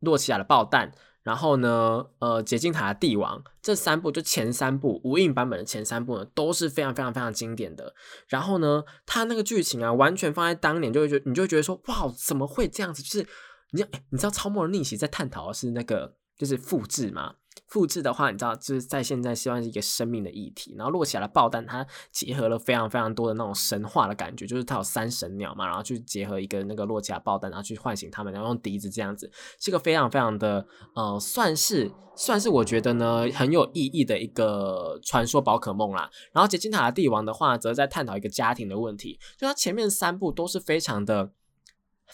[0.00, 0.92] 洛奇亚的爆弹，
[1.22, 7.94] 然后呢，呃，捷径塔的帝王，这三部就前三部无印版本的前三部呢，都是非常非常非常经典的。
[8.28, 13.02] 然后呢，它那个剧情啊，完全放在当年，就会觉你就会觉得说，哇，怎么会这样子？
[13.02, 13.26] 就是
[13.72, 17.34] 你，你知道超梦的逆袭在探讨的是那个，就是复制吗？
[17.66, 20.74] 复制的话，你知道，就是在现在希望是一个生命的议题。
[20.76, 36.10] 然后落起来的爆弹，它结合了非常非常多的那种神话的感觉，就是它有三神鸟嘛，然后去结合一个那个落起来爆弹，然后去唤醒他们，然后用笛子这样子，是个非常非常的呃，算是算是我觉得呢很有意义的一个传说宝可梦啦。
[36.32, 41.32] 然后结晶塔的帝王的话，则在探讨一个家庭的问题，就它前面三部都是非常的。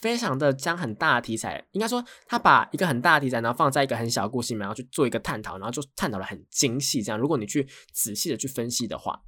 [0.00, 7.02] 非常的将很大的题材，应该说他把一个很大的题材，然后放在一个很小的故事里面，然后去做一个探讨，然后就探讨的很精细。
[7.02, 9.22] 这样，如果你去仔细的去分析的话，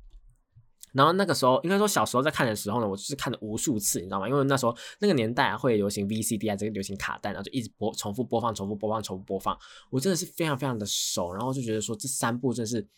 [0.93, 4.29] 然后那个时候应该说小时候在看的时候呢，我就是看了无数次，你知道吗？
[4.29, 9.59] 因为那时候那个年代啊，会流行 VCD 啊，这个流行卡带，然后就一直播，重复播放，重复播放，重复播放。
[9.91, 12.89] 我真的是非常非常的熟，然后就觉得说这三部真是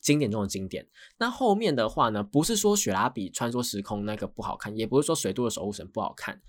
[0.00, 0.86] 经典中的经典。
[1.18, 6.40] 那后面的话呢，不是说雪拉比穿梭时空那个不好看，也不是说水都的守护神不好看。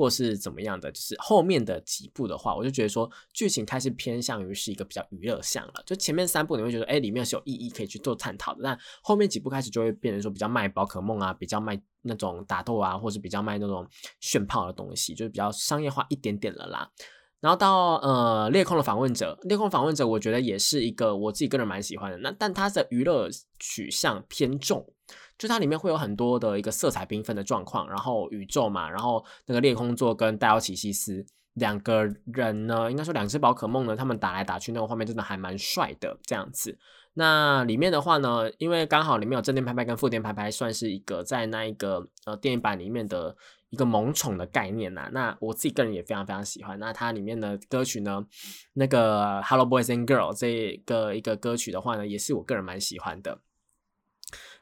[0.00, 5.74] 或是怎么样的，就是后面的几部的话，我就觉得说剧情开始偏向于是一个比较娱乐向了。
[5.84, 13.86] 就前面三部你会觉得，哎，里面是有意义可以去做探讨的，但后面几部开始就会变成说比较卖宝可梦啊，比较卖那种打斗啊，或是比较卖那种
[14.20, 16.90] 炫炮的东西，就是比较商业化一点点了啦。
[17.40, 22.16] 然后到呃裂空的访问者，裂空访问者，我觉得也是一个我自己个人蛮喜欢的。
[22.18, 24.86] 那但它的娱乐取向偏重。
[25.40, 31.24] 就它里面会有很多的一个色彩缤纷的状况，然后宇宙嘛，然后那个裂空座跟戴奥奇西斯，
[31.54, 36.78] 两个人呢，应该说两只宝可梦呢，他们打来打去那个画面真的还蛮帅的这样子。
[37.14, 43.34] 那里面的话呢，因为刚好里面有正电拍拍跟负电拍拍，算是一个在那一个呃电影版里面的
[43.70, 45.08] 一个萌宠的概念呐。
[45.10, 46.78] 那我自己个人也非常非常喜欢。
[46.78, 48.22] 那它里面的歌曲呢，
[48.74, 53.40] 那个 Hello Boys and Girls 这个一个歌曲的话呢，也是我个人蛮喜欢的。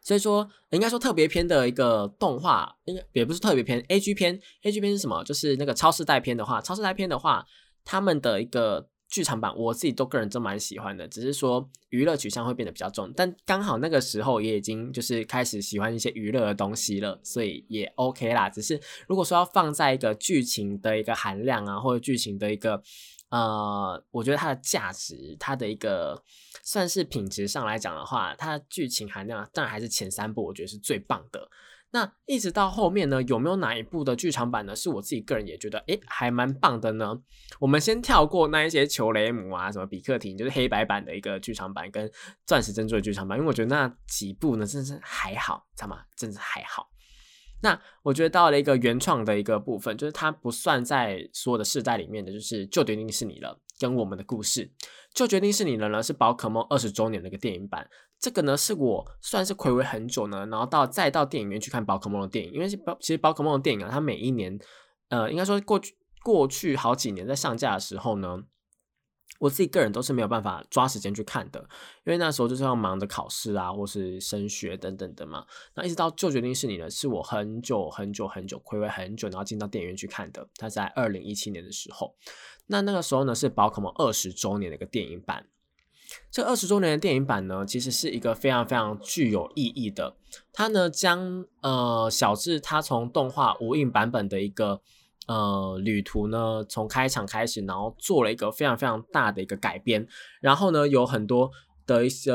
[0.00, 5.22] 所以说，应该说特别篇的一个动画，应该也不是特别篇，A G 篇，A G 篇是什么？
[5.24, 7.44] 就是那个超市代篇的话，超市代篇的话，
[7.84, 11.06] 他们的一个剧场版，我自己都个人真蛮喜欢的。
[11.06, 18.48] 只是说娱乐取向会变得比较重，但刚好那个时候也已经就是开始喜欢一些娱乐的东西了，所以也 OK 啦。
[18.48, 22.82] 只是如果说要放在一个剧情的一个含量啊，或者剧情的一个。
[23.30, 26.22] 呃，我觉得它的价值，它的一个
[26.62, 31.48] 算是品质上来讲的话，它的剧情含量当然还是前三部，我觉得是最棒的。
[31.90, 34.76] 那一直到后面呢，有没有哪一部的剧场版呢？
[34.76, 37.18] 是我自己个人也觉得，诶，还蛮棒的呢。
[37.58, 42.10] 我们先跳过那一些球雷姆啊，什么比克廷，就是黑白版的一个剧场版跟
[42.44, 46.02] 钻石珍珠的剧场版，因为我觉得那几部呢，真是还好，知道吗？
[46.14, 46.90] 真是还好。
[47.60, 53.58] 那我觉得到了一个原创的一个部分，就是它不算在所有的世代里面的，就是就决定是你了。
[53.80, 54.68] 跟我们的故事，
[55.14, 56.02] 就决定是你了呢。
[56.02, 64.58] 是宝可梦二十周年的一个电影版，这个呢是我算是暌违很久呢，然后到再到电影院去看宝可梦的电影，因为宝其实宝可梦的电影啊，它每一年，
[65.10, 65.94] 呃，应该说过去
[66.24, 68.42] 过去好几年在上架的时候呢。
[69.38, 71.60] 我自己个人都是没有办法抓时间去看的，
[72.04, 75.46] 因为那时候就是要忙着考试啊，或是升学等等的嘛。
[75.74, 80.48] 那一直到就决定是你呢，是我很久很久很久暌违很久，然后进到电影院去看的。
[80.56, 82.16] 它在二零一七年的时候，
[82.66, 85.46] 那那个时候呢是宝可梦二十周年的一个电影版。
[86.32, 90.16] 这二十周年的电影版呢，其实是一个非常非常具有意义的。
[90.52, 94.80] 它呢将呃小智他从动画无印版本的一个。
[95.28, 100.04] 呃，旅途呢，从开场开始，然后做了一个非常非常大的一个改编，
[100.40, 101.50] 然后呢，有很多
[101.86, 102.32] 的一些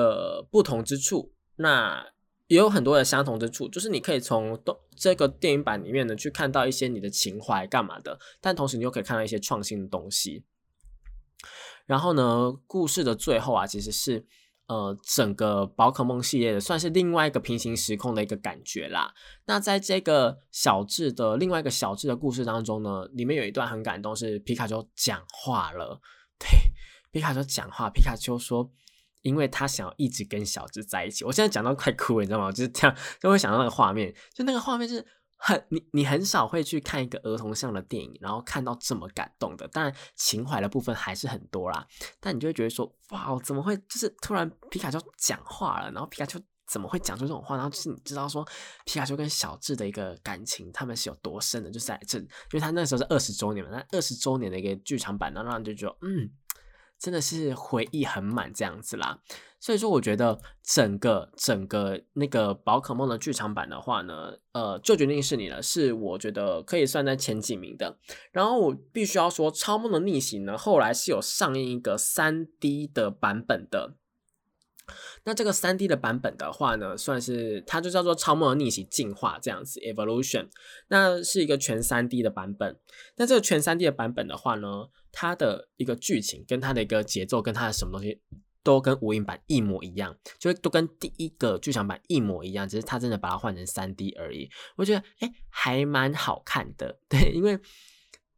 [0.51, 2.06] 不同之处，那
[2.47, 10.45] 也有很多的相同之处，就是你可以从动这个电影版里面呢，去看到一些你的情怀干嘛的，但同时你又可以看到一些创新的东西。
[11.86, 14.25] 然后呢，故事的最后啊，其实是。
[14.67, 19.13] 呃，整个宝可梦系列的算是另外一个平行时空的一个感觉啦。
[19.45, 25.99] 那在这个小智的另外一个小智的故事当中呢，里面有一段很感动，是皮卡丘讲话了。
[26.39, 26.47] 对，
[27.12, 28.71] 皮卡丘讲话，皮卡丘说，
[29.21, 31.26] 因为他想要一直跟小智在一起。
[31.26, 32.52] 我现在讲到快哭了，你知道吗？
[32.52, 35.06] 就是这样，就会想到那个画面，就那个画面是。
[35.45, 39.67] 很你你很少会去看一个儿童向的电影，然后看到这么感动的。
[39.67, 41.86] 当然情怀的部分还是很多啦，
[42.21, 45.91] 但你就会觉得说，哇，怎么会就是突然皮卡丘讲话了？
[45.91, 47.58] 然后皮卡丘怎么会讲出这种话？
[47.58, 48.47] 然后就是你知道说
[48.86, 51.69] 皮卡丘跟小智的一个感情，他们是有多深的？
[51.69, 56.32] 就是在这，因为他那时候是二十周年嘛，那二十周年的一个剧场版，然后让人就觉得，嗯。
[57.04, 59.20] 真的是回忆很满这样子啦，
[59.60, 67.98] 所以说我觉得整个整个那个宝可梦的剧场版的话呢，呃，就决定是你了，是我觉得可以算在前几名的。
[68.32, 73.96] 然后我必须要说，超梦的逆行呢，后来是有上映一个三 D 的版本的。
[75.26, 80.48] 那这个三 D 的版本的话呢，算是它就叫做《超梦的逆袭进化》这样子，Evolution。
[80.88, 82.80] 那是一个全三 D 的版本。
[83.18, 88.19] 那这个全三 D 的版本的话呢，它的一个剧情跟它的一个节奏跟它的什么东西
[88.62, 94.49] 都跟无印版一模一样，就都跟第一个剧场版一模一样，只是它真的把它换成三 D 而已。
[94.76, 96.99] 我觉得哎，还蛮好看的。
[97.08, 97.58] 对，因为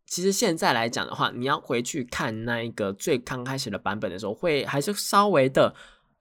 [0.05, 5.73] 其实现在来讲的话，你要回去看那一个最刚开始的版本的时候，会还是稍微的。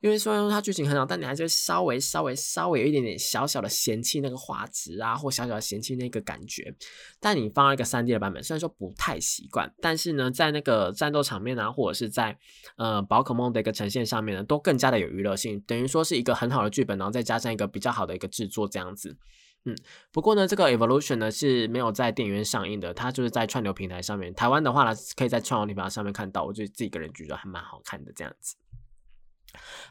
[0.05, 6.75] 因为虽然说它剧情很好，但你还是稍微稍微稍微有一点点小小的嫌弃那个画质啊，或小小的嫌弃那个感觉。
[7.19, 12.37] 但你放了一个三 D 的版本，虽然说不太习惯，但是呢，在那个战斗场面啊，或者是在
[12.77, 15.59] 呃宝可梦的一个呈现上面呢，都更加的有娱乐性。
[15.67, 19.17] 等于说是一个很好的剧本，然后再加上一个比较好的一个制作这样子。
[19.65, 19.75] 嗯，
[20.13, 24.35] 不过呢，这个 Evolution 呢是没有在电影院上映的，它就是在串流平台上面。
[24.35, 26.45] 台湾的话呢，可以在串流平台上面看到。
[26.45, 28.55] 我就自己个人觉得还蛮好看的这样子。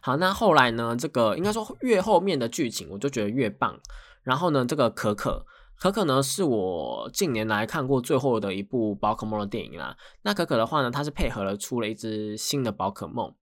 [0.01, 0.95] 好，那后来呢？
[0.97, 3.79] 这个应该说越后面的剧情，我就觉得越棒。
[4.23, 5.45] 然后呢，这个可可
[5.77, 9.97] 可可呢，是我近年来看过最后的一部宝可梦的电影啦。
[10.21, 13.33] 那可可的话呢，它是配合了出了一只新的宝可梦，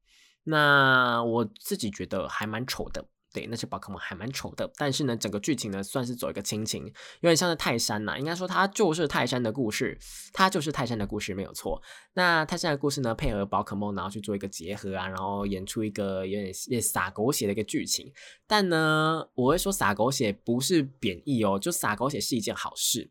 [0.45, 3.05] 那我自己觉得还蛮丑的。
[3.33, 9.97] 对，那些宝可梦还蛮丑的，但是呢，整个剧情呢算是走一个亲情，有点像是泰山呐，应该说它就是泰山的故事，
[10.33, 11.81] 它就是泰山的故事没有错。
[12.13, 18.11] 那泰山的故事呢，配合宝可梦，然后去做一个结合啊，然后演出一个有点有点洒狗血的一个剧情。
[18.45, 23.09] 但呢，我会说撒狗血不是贬义哦，就撒狗血是一件好事。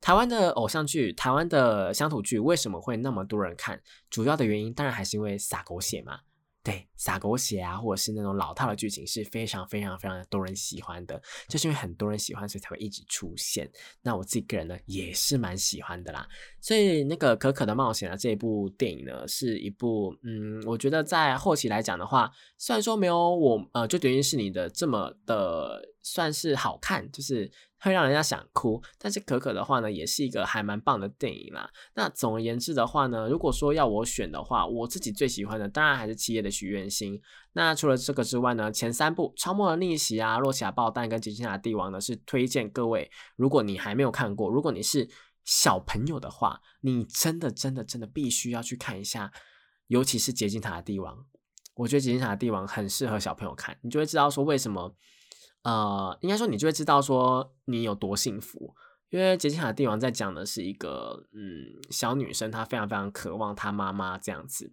[0.00, 3.80] 台湾的偶像剧、台湾的乡土剧为什么会那么多人看？
[4.10, 6.20] 主要的原因当然还是因为撒狗血嘛。
[6.64, 13.68] 对，撒狗血啊，或者是那种老套的剧情是非常非常非常多人喜欢的，就是因为很多人喜欢，所以才会一直出现。
[14.02, 16.24] 那我自己个人呢，也是蛮喜欢的啦。
[16.60, 27.50] 所以那个可可的冒险啊，这一部电影呢，是一部嗯，我觉得在后期来讲的话，虽然说没有我呃，就等于是你的这么的算是好看，就是。
[27.84, 31.68] 会让人家想哭，但是可可的话呢，也是一个还蛮棒的电影啦。
[31.96, 37.18] 那总而言之的话呢，如果说要我选的话，我自己最喜欢的当然还是七夜的许愿行。
[37.54, 45.08] 那除了这个之外呢，前三部《超末的逆袭》啊，《洛奇亚爆弹》跟《极限塔帝王》呢，是推荐各位，如果你还没有看过，如果你是
[45.44, 49.32] 小朋友的话，你真的真的真的必须要去看一下，
[49.86, 51.16] 尤其是《结晶塔的帝王》，
[51.76, 54.94] 我觉得《结晶塔的帝王》很适合小朋友看，你就会知道说为什么。
[55.64, 58.74] 呃，应该说你就会知道说你有多幸福，
[59.10, 64.72] 因为《杰西卡帝王》在讲的是一个嗯小女生，她非常非常渴望她妈妈这样子。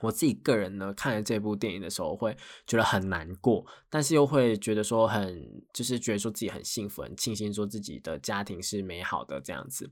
[0.00, 2.36] 我自己个人呢，看了这部电影的时候会
[2.66, 9.90] 觉得很难过，但是又会觉得说很就是觉得说自己很幸福，很庆幸说自己的家庭是美好的这样子。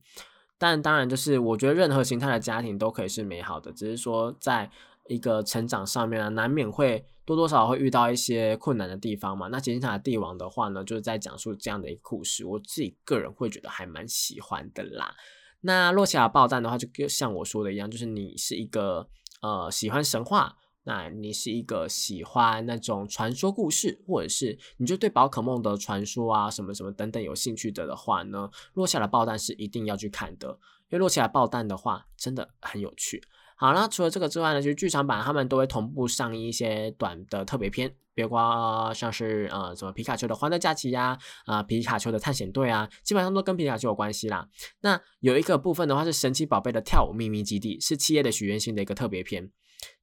[0.58, 4.70] 但当然，就是我觉得任何形态的家庭都可以是美好的，只是说在。
[5.08, 9.48] 一个成长上面啊，难免会多多少少会遇到一些困难的地方嘛。
[9.48, 15.14] 那《杰尼塔帝王》的话呢，就是在讲述这样的一个故事，我自己个人会觉得还蛮喜欢的啦。
[15.62, 19.08] 那《洛奇亚爆弹》的话，就像我说的一样，就是你是一个
[19.40, 30.48] 呃喜欢神话，那你是一个喜欢那种传说故事，或者是你就对宝可梦的传说啊什么什么等等有兴趣的的话呢，《洛奇亚的爆弹》是一定要去看的，
[30.88, 33.22] 因为《落下来爆弹》的话真的很有趣。
[33.58, 38.30] 好，那除了这个之外呢，就是剧场版他们都会同步上映一些短的特别片，比如
[38.94, 44.46] 像是呃什么皮卡丘的欢乐假期呀，啊皮卡丘的探险队啊，基本上都跟皮卡丘有关系啦。
[44.82, 49.50] 那有一个部分的话是神奇宝贝的跳舞秘密基地，是七夜的许愿星的一个特别篇。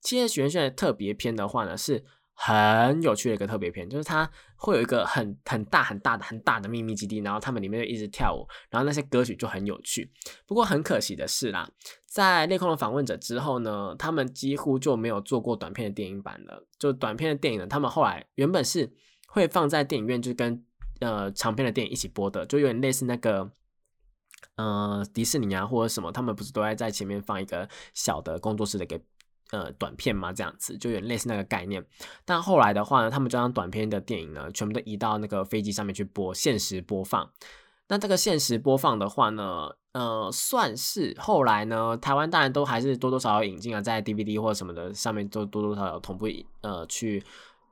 [0.02, 2.04] 七夜许愿星的特别篇的话呢是。
[2.38, 10.12] 很有趣的一个特别片，就是它会有一个很很大很大的很大的秘密基地，然后他们里面就一直跳舞，然后那些歌曲就很有趣。
[10.46, 11.68] 不过很可惜的是啦，
[12.06, 16.68] 在《裂空的访问者》之后呢，他们几乎就没有做过短片的电影版了。
[16.78, 18.92] 就短片的电影呢，他们后来原本是
[19.28, 20.62] 会放在电影院，就是跟
[21.00, 23.50] 呃长片的电影一起播的，就有点类似那个
[24.58, 29.00] 呃迪士尼啊或者什么，他们不是都在在前面放一个小的工作室的一个。
[29.52, 31.86] 呃，短片嘛，这样子就有点类似那个概念。
[32.26, 37.30] 但后来的话呢，他们就将短片的电影呢，全部都移到那个飞机上面去播，限时播放。
[37.88, 46.26] 那这个限时播放的话呢，呃，算是后来呢，台湾当然都还是多多少少引进啊，在 DVD 或者什么的上面都多多少少同步
[46.62, 47.24] 呃去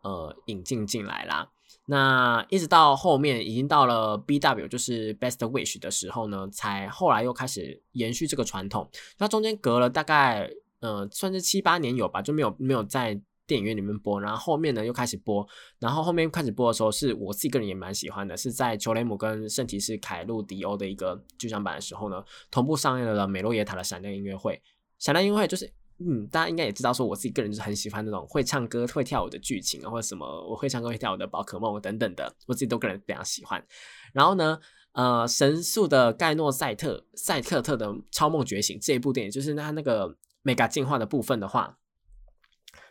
[0.03, 1.49] 呃引进进来啦。
[1.87, 8.87] 那一直到后面已经到了 BW 就是 Best Wish 的时候呢，才后来又开始延续这个传统。
[9.17, 10.51] 那中间隔了大概。
[10.83, 13.17] 呃，算是七八年有吧，就没有没有在
[13.47, 15.47] 电影院里面播，然后后面呢又开始播，
[15.79, 22.21] 然后后面开始播的时候，是我自己个人也蛮喜欢的，是在裘雷姆跟圣骑士凯路迪欧的一个剧场版的时候呢，
[22.51, 24.61] 同步上映了美洛耶塔的闪亮音乐会。
[24.99, 33.65] 闪亮音乐会就是，嗯，大家应该也知道，说我自己个人就是很喜欢那种会唱歌会跳舞的剧情啊，或者什么我会唱歌会跳舞的宝可梦等等的，我自己都个人非常喜欢。
[34.13, 34.59] 然后呢，
[34.91, 40.17] 呃，神速的盖诺赛特赛特特的超梦觉醒这一部电影，就是他那个。
[40.43, 41.77] Mega 进化的部分的话，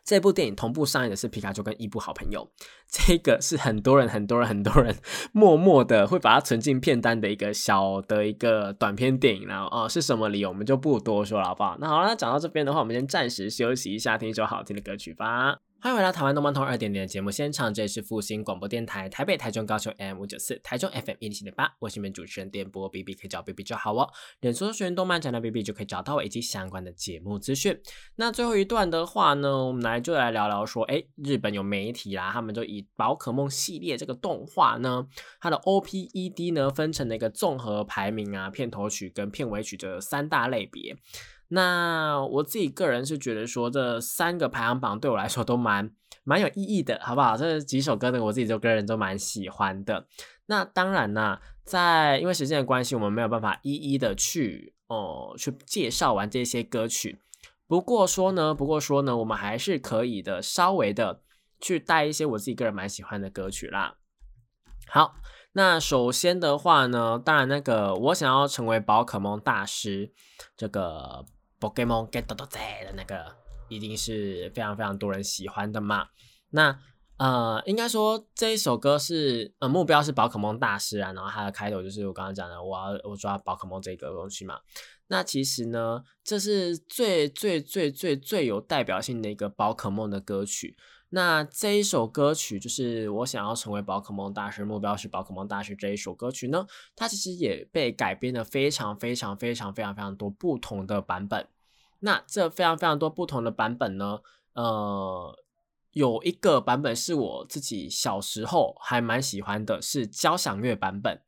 [0.05, 2.51] 这部电影同步上映的是皮卡丘跟伊布好朋友，
[2.91, 4.97] 这个是很多人很多人很多人
[5.33, 11.77] 默默的会把它存进片单的一个小的一个短片电影，然后哦是什么理由我们就不多说了，好不好？
[11.81, 15.59] 那好了，讲到这边的话，我们先暂时休息一下，听一首好听的歌曲吧。
[15.83, 24.09] 欢迎回到台湾动漫通二点零的节目现场，这里是复兴广播电台台北、台中、高雄 M 五九四，台中 FM 一零七点八，我是你们主持人电波 B B，可以找 B B 就好哦。
[24.43, 27.77] 脸书学员动漫讲的 B B 就可以找到我以及相关的节目资讯。
[28.15, 35.09] 那最后一段的话呢，我们来就来聊聊说，哎，日本有媒体啦，他们就以宝可梦系列这个动画呢，
[35.41, 40.97] 它的 O P E D 呢分成了一个综合排名啊，片头曲跟片尾曲的三大类别。
[41.55, 45.91] 那我自己个人是觉得说，这三个排行榜对我来说都蛮
[46.25, 47.37] 蛮有意义的，好不好？
[47.37, 50.07] 这几首歌呢，我自己就个人都蛮喜欢的。
[50.47, 57.21] 那当然呢，在因为时间的关系，我们没有办法一一的去哦去介绍完这些歌曲。
[57.67, 61.21] 不过说呢，不过说呢，我们还是可以的，稍微的
[61.61, 63.97] 去带一些我自己个人蛮喜欢的歌曲啦。
[64.87, 65.17] 好，
[65.53, 70.15] 那首先的话呢，当然那个我想要成为宝可梦大师，
[70.57, 71.27] 这个。
[71.63, 73.37] Pokemon Get 到在的那个
[73.69, 76.09] 一定是非常非常多人喜欢的嘛。
[76.51, 76.77] 那
[77.19, 84.59] 呃，应该说这一首歌是呃目标是宝可梦大师啊，然后它的开头就是我刚刚讲的，我要我抓宝可梦这个东西嘛。
[85.07, 90.77] 那其实呢，这是最最最最最有代表性的一个宝可梦的歌曲。
[91.11, 101.47] 那这一首歌曲就是我想要成为宝可梦大师，目标是宝可梦大师这一首歌曲呢，它其实也被改编了非常非常非常非常非常多不同的版本。
[102.05, 104.19] 那这非常非常多不同的版本呢，
[104.55, 105.39] 呃，
[105.93, 111.21] 有一个版本是我自己小时候还蛮喜欢的，是交响乐版本。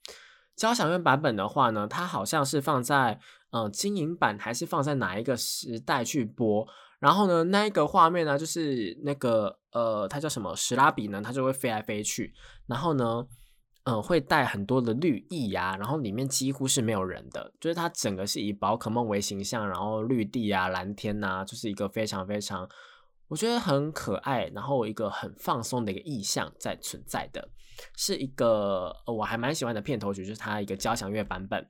[0.56, 3.18] 交响乐版本的话呢，它好像是放在
[3.50, 6.66] 呃金银版还是放在哪一个时代去播？
[7.00, 11.20] 然后呢，那一个画面呢，就是那个呃，它叫什么史拉比呢？
[11.22, 12.32] 它就会飞来飞去，
[12.66, 13.26] 然后呢，
[13.84, 22.66] 嗯，会带很多的绿意呀，然后里面几乎是没有人的，就是它整个是以宝可梦为形象，然后绿地啊、蓝天呐，就是一个非常非常
[23.28, 27.46] 我觉得很可爱，然后一个很放松的一个意象在存在的，
[27.94, 31.68] 是一个我还蛮喜欢的片头曲，就是它一个交响乐版本。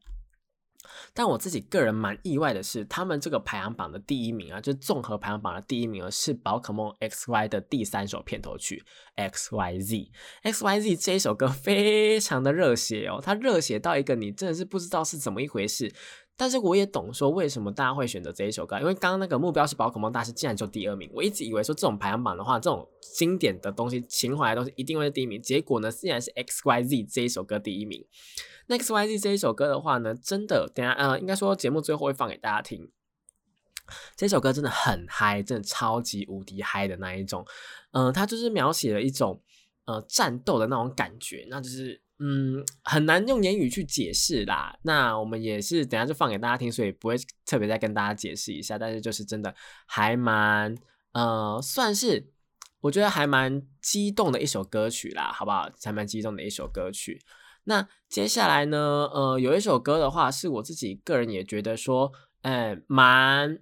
[1.12, 8.84] 但我自己个人蛮意外的是，他们这个排行榜的第一名啊，就是综合排行榜的第一名啊是宝可梦 X Y 的第三首片头曲
[9.16, 10.10] X Y Z。
[10.42, 15.92] X Y Z 这一首歌非常的热血哦，它热血到一个你真的是不知道是怎么一回事。
[16.36, 21.08] 但是我也懂说为什么大家会选择这一首歌，因为刚刚那个目标是宝可梦大师，竟然就第二名。
[21.14, 28.04] 我一直以为说这种排行榜的话，这种经典的东西、情怀的东西一定会是第一名，结果呢，竟然是 X Y Z 这一首歌第一名。
[28.68, 32.90] Next Y Z 这一首歌的话呢，真的，等下呃，应该说节目最后会放给大家听。
[34.16, 37.46] 这首歌真的很嗨，真的超级无敌嗨的那一种。
[37.92, 39.42] 嗯，它就是描写了一种
[39.84, 44.74] 呃战斗的那种感觉，那就是嗯很难用言语去解释啦。
[44.82, 48.78] 那我们也是等下就放给大家听，所以不会特别再跟大家解释一下。
[48.78, 49.54] 但是就是真的
[49.84, 50.74] 还蛮
[51.12, 52.30] 呃，算是
[52.80, 55.68] 我觉得还蛮激动的一首歌曲啦，好不好？
[55.82, 57.20] 还蛮激动的一首歌曲。
[57.64, 59.08] 那接下来呢？
[59.12, 62.12] 呃，有一首歌的话，是我自己个人也觉得说，
[62.42, 63.58] 哎，蛮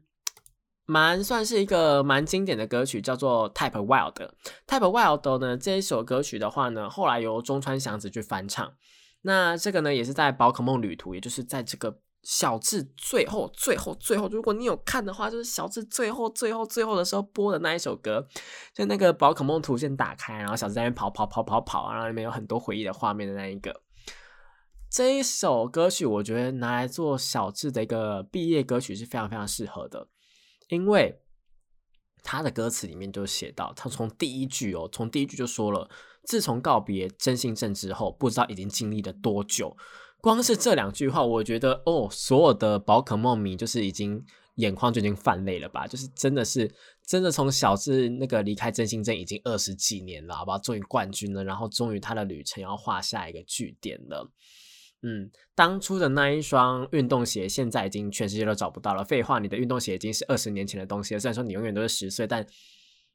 [0.84, 4.12] 蛮算是一个蛮经典的歌曲，叫做《Type Wild》。
[4.66, 8.74] 《Type Wild》呢，这一首歌曲的话呢，后来由中川祥子去翻唱。
[9.22, 18.26] 那这个呢，也是在宝可梦旅途，也就是在这个小智最后、最后、最后，如果你有看的话，就是小智最后、最后、最后的时候播的那一首歌，
[18.74, 23.81] 就那个宝可梦图鉴打开，然后小智在那边跑跑跑跑跑，然后里面有很多回忆的画面的那一个。
[24.92, 30.06] 这一首歌曲，我觉得拿来做小智的一个毕业歌曲是非常非常适合的，
[30.68, 31.18] 因为
[32.22, 35.88] 他的歌词里面就写到，他从第一句哦，从第一句就说了，
[36.24, 39.74] 自从告别真心镇之后，不知道已经经历了多久。
[40.20, 44.22] 光是这两句话，我觉得哦，所有的宝可梦迷就是已经
[44.56, 45.86] 眼眶就已经泛泪了吧？
[45.86, 46.70] 就是真的是
[47.06, 50.58] 真的从小智那个离开真心镇已经二十几年了，好吧？
[50.58, 54.30] 终于冠军了，然后终于他的旅程要画下一个句点了。
[55.04, 59.04] 嗯，当初的那一双运动鞋，现在已经全世界都找不到了。
[59.04, 61.18] 废话，你的运动鞋已经是二十年前的东西了。
[61.18, 62.46] 虽然说你永远都是十岁，但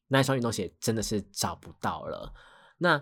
[0.09, 2.33] 那一双运动鞋真的是找不到了。
[2.79, 3.01] 那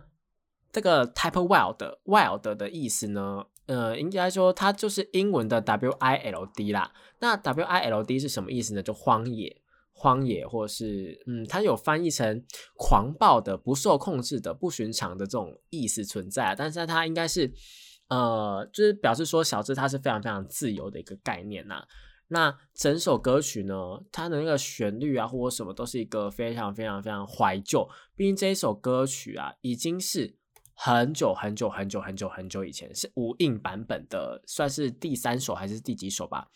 [0.71, 3.45] 这个 Type Wild Wild 的意思呢？
[3.65, 6.93] 呃，应该说它就是英文的 W I L D 啦。
[7.19, 8.83] 那 W I L D 是什么意思呢？
[8.83, 9.63] 就荒野、
[9.93, 16.53] 荒野，或是嗯，它有翻译成狂暴的、不受控制的、不寻常的这种意思存在。
[16.55, 17.51] 但是它应该是。
[18.07, 21.85] 呃，就是表示说小智他是非常非常自由的一个概念呐。
[22.27, 23.75] 那整首歌曲呢，
[24.11, 27.87] 它的那个旋律啊，或者什么都是一个非常非常非常怀旧。
[28.15, 30.35] 毕竟这一首歌曲啊，已经是
[30.73, 36.47] 很久很久很久很久很久以前是无印版本的，算是第三首还是第几首吧？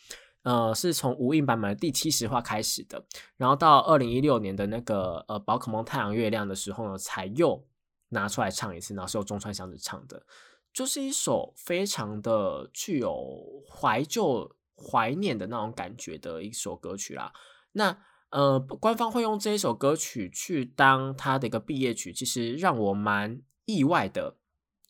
[0.41, 3.05] 呃，是从无印版本的第七十话开始的，
[3.37, 7.63] 然后到二零一六年的那个呃宝可梦太阳月亮的时候呢，才又
[8.09, 10.25] 拿出来唱一次，然后是由中川祥子唱的。
[10.73, 17.33] 就是一首非常的具有怀旧、怀念的那种感觉的一首歌曲啦。
[17.73, 17.97] 那
[18.31, 24.37] 呃，官方会用这一首歌曲去当他的一个毕业曲，其实让我蛮意外的。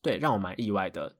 [0.01, 1.15] 对，让我蛮意外的。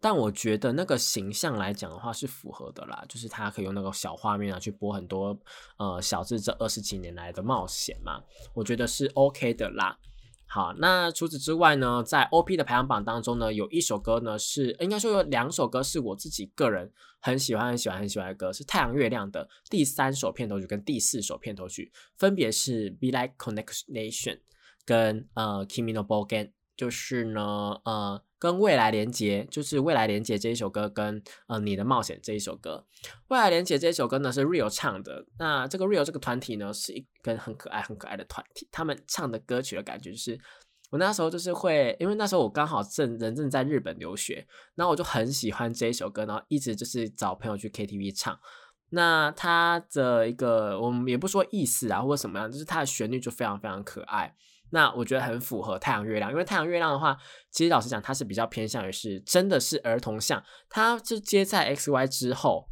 [0.00, 5.36] 但我觉得那个形象来讲的话是符合的啦，就是他可以用那个小画面啊去播很多
[5.76, 8.22] 呃小智这二十几年来的冒险嘛，
[8.54, 9.98] 我觉得是 OK 的啦。
[10.54, 24.40] 好，那除此之外呢，在 OP 的排行榜当中呢，有一首歌呢是，应该说有两首歌是我自己个人很喜欢、很喜欢、很喜欢的歌，是太阳月亮的第三首片头曲跟第四首片头曲，分别是 Be Like Connection
[24.84, 32.84] 跟呃 Kimi no Bogen，就是呢呃跟未来连接，就是未来连接这一首歌跟呃你的冒险这一首歌。
[33.28, 40.36] 未来连接这一首歌呢是 Real 唱的，那这个 Real 这个团体呢是一个很可爱很可爱的团体，他们唱的歌曲的感觉就是
[40.90, 48.36] 我那时候就是会，因为那时候我刚好正人正在日本留学，然后我就很喜欢这一首歌，然后一直就是找朋友去 KTV 唱。
[48.90, 54.34] 那它的一个我们也不说意思啊或者什么样，就是它的旋律就非常非常可爱。
[54.74, 57.14] 那我觉得很符合太阳月亮，因为太阳月亮的话，
[57.50, 62.70] 其实老实讲，它是比较偏向于是真的是儿童像，它是接在 X Y 之后，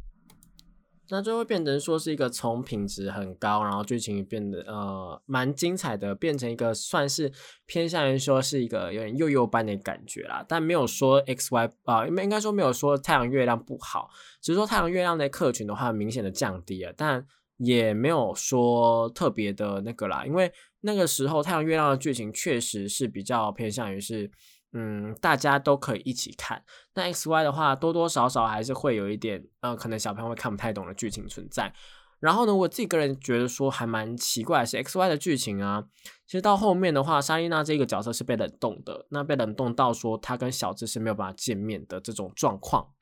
[1.11, 7.31] 那就会变成说是一个从品质很高，然后剧情变得呃蛮精彩的，变成一个算是
[7.67, 14.09] 偏向于说是一个有点幼幼班的感觉啦，但没有说 X Y 啊，应该应该说没有说太阳月亮不好，
[14.41, 17.23] 只是说太阳月亮的客群的话明显的降低了，但
[17.57, 20.51] 也没有说特别的那个啦，因为。
[20.81, 24.29] 那个时候，太阳月亮的剧情确实是比较偏向于是，
[24.73, 26.63] 嗯，大家都可以一起看。
[26.95, 31.73] 那 X Y 的话，多多少少还是会有一点，呃，可能小朋友会看不太懂的剧情存在。
[32.19, 35.83] 然后呢，我自己个人觉得说还蛮奇怪，是 X Y 的剧情啊，
[36.27, 42.93] 其实到后面的话，莎莉娜这个角色是被冷冻的，那被冷冻到说她跟小智是没有办法见面的这种状况。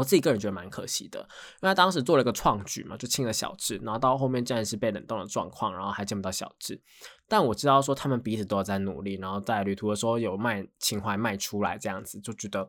[0.00, 6.80] 我自己个人觉得蛮可惜的，因为他当时做了一个创举嘛，就亲了小智，然后到后面竟然是被冷冻的状况，然后还见不到小智。
[7.28, 12.68] 但我知道说他们彼此都在努力，然后在旅途的时候有卖情怀卖出来，这样子就觉得，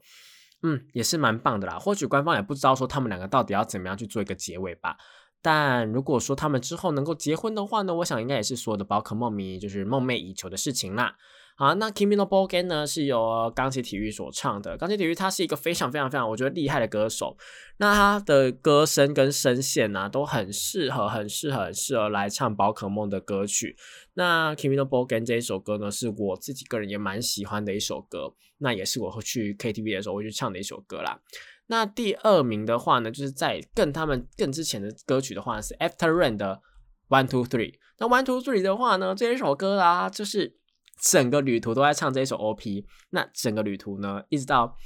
[0.61, 1.79] 嗯，也是蛮棒的啦。
[1.79, 4.97] 或许官方也不知道说他们两个到底要怎么样去做一个结尾吧。
[5.41, 11.15] 但如果说他们之后能够结婚的话呢，我想应该也是所有的宝可梦迷就是梦寐以求的事情啦。
[11.55, 14.75] 好，那 Kimi no Bogen 呢是由钢琴体育所唱的。
[14.77, 17.37] 钢琴体育他是一个非常非常非常我觉得厉害的歌手。
[17.77, 23.75] 那他的歌声跟声线呢都很适合，很适合，很适合来唱宝可梦的歌曲。
[24.15, 31.19] 那 Kimi no Bogen 这一首歌呢是我自己个人也蛮喜欢的一首歌，那也是我会去 KTV 的时候会去唱的一首歌啦。
[31.67, 36.61] 那第二名的话呢，就是在更他们更之前的歌曲的话是 After Rain 的
[37.09, 37.75] One Two Three。
[37.99, 40.59] 那 One Two Three 的话呢，这一首歌啊就是。
[41.01, 44.77] 整个旅途都在唱这一首 OP，那整个旅途呢，一直到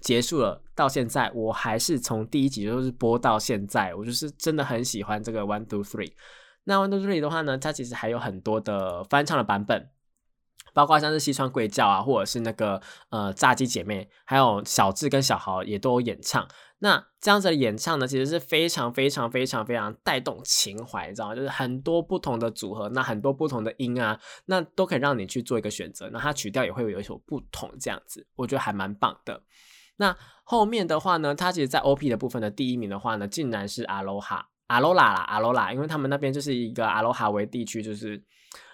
[0.00, 6.12] 结束了，到现在我还是从第一集就是播到现在，我就是真的很喜欢这个 One Two Three。
[6.64, 9.90] 那 One Two Three 的话呢，它其实还有很多的翻唱的版本，
[10.72, 16.46] 包括像是西川贵教啊，或者是那个呃炸鸡姐妹，还有小智跟小豪也都有演唱。
[16.78, 21.34] 那这样子的演唱呢，其实是非常非常非常非常带动情怀，你知道吗？
[21.34, 26.10] 就是很多不同的组合，那很多不同的音啊，那都可以让你去做一个选择。
[26.10, 29.42] 那它曲调也会有一首不同，这样子，我觉得还蛮棒的。
[29.96, 30.14] 那
[30.44, 38.22] 后面的话呢，它其实，在 OP 的部分的第一名的话呢，竟然是阿罗哈、阿罗拉啦、阿罗拉，因为他们那边就是一个阿罗哈为地区，就是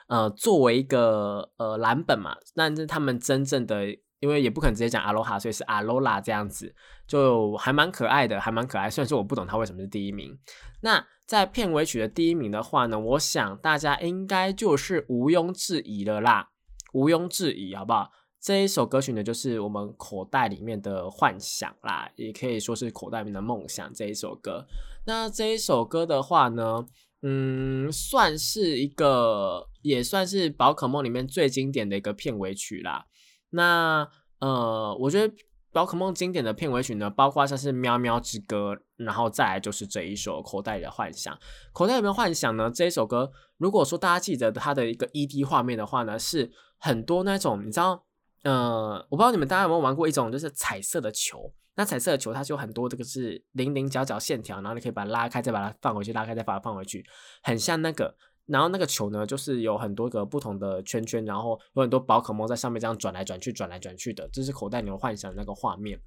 [0.08, 3.86] 呃，作为一个呃蓝本嘛，但是他们真正的。
[4.22, 6.72] 因为也不可能直接讲阿罗哈，所以是阿罗拉这样子，
[7.08, 8.88] 就还蛮可爱的，还蛮可爱。
[8.88, 10.38] 虽然说我不懂他为什么是第一名。
[10.82, 16.50] 那在片尾曲的第一名的话呢，我想大家应该就是毋庸置疑了啦，
[16.92, 18.12] 毋庸置疑，好不好？
[18.40, 24.64] 这一首歌曲呢，就是我们口袋里面的幻想啦，也可以说是口袋里面的梦想这一首歌。
[25.04, 26.84] 那这一首歌的话呢，
[27.22, 33.06] 嗯，算是一个，也算是宝可梦里面最经典的一个片尾曲啦。
[33.52, 34.06] 那
[34.40, 35.34] 呃，我觉得
[35.72, 41.34] 宝可梦经典的片尾曲呢，包括像是《喵喵之歌》，然后再来就是这一首《口袋里的幻想》。
[41.72, 48.04] 口袋里面幻想呢，这一首歌，如果说大家记得它的一个 ED 画面的话呢，是很多那种，你知道，
[48.42, 51.54] 呃，我不知道你们大家有没有玩过一种，就是彩色的球。
[51.74, 57.04] 那彩色的球它就很多这个是零零角角线条，然后你可以把它拉开，再把它放回去，拉开再把它放回去，
[57.42, 58.16] 很像那个。
[58.46, 66.00] 然后那个球呢，就是有很多个不同的圈圈，然后有很多宝可梦在上面这样转来转去、转来转去的，这是口袋牛幻想那个画面。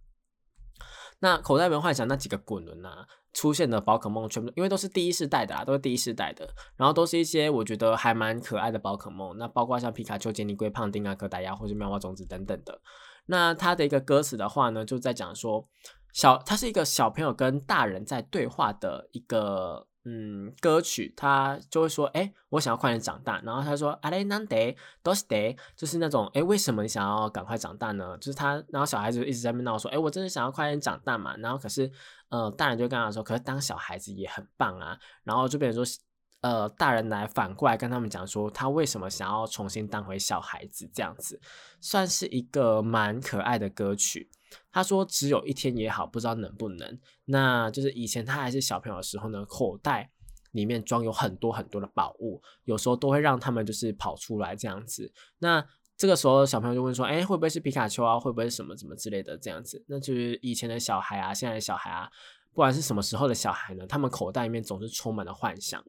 [1.19, 9.37] 那口袋牛幻想那几个滚轮啊，出现的宝可梦全部因为都是第一世代的啊，都是第一世代的，然后都是一些我觉得还蛮可爱的宝可梦。
[9.37, 12.81] 那包括像皮卡丘、杰尼龟、胖丁啊、可达鸭或者妙蛙种子等等的。
[13.27, 15.65] 那它的一个歌词的话呢，就在讲说
[16.13, 19.87] 小，它是一个小朋友跟大人在对话的一个。
[20.07, 23.41] 嗯，歌曲他就会说，哎，我想要快点长大。
[23.41, 24.55] 然后他说，阿雷南德
[25.01, 28.15] 都是得，就是那种，哎，为什么你想要赶快长大呢？
[28.19, 31.35] 就是他，然后小孩子一直在那闹说，哎，我真的想要快点长大嘛。
[31.37, 31.91] 然后可是，
[32.29, 34.95] 呃，大人就跟他说，可是当小孩子也很棒啊。
[35.23, 36.03] 然后就变成说，
[36.41, 41.41] 呃，大人来反过来跟他们讲说，他为什么想要重新当回小孩子这样子，
[41.81, 44.29] 算是一个蛮可爱的歌曲。
[44.71, 46.99] 他说：“只有一天也好，不知道能不能。
[47.25, 50.11] 那就是以前他还是小朋友的时候呢，口袋
[50.51, 55.11] 里面装有很多很多的宝物，有时候都会让他们就是跑出来这样子。
[55.39, 55.65] 那
[55.97, 58.19] 这个时候小朋友就问说：“哎，会不会是皮卡丘啊？
[58.19, 62.11] 会不会什么什么之类的这样子？”那就是以前的小孩啊，现在的小孩啊，
[62.51, 65.83] 不管是什么时候的小孩呢，他们口袋里面总是充满了幻想。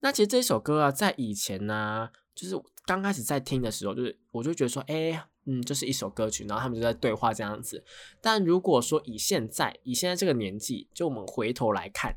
[0.00, 7.82] 那其实这首歌啊，在以前呢，就是刚开始在听的时候，就是我就觉得说：“哎，嗯，就是一首歌曲。”然后他们就在对话这样子。
[8.20, 12.14] 但如果说以现在以现在这个年纪，就我们回头来看，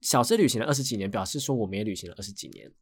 [0.00, 2.72] 小智旅行了二十几年，表示说我们也旅行了二十几年。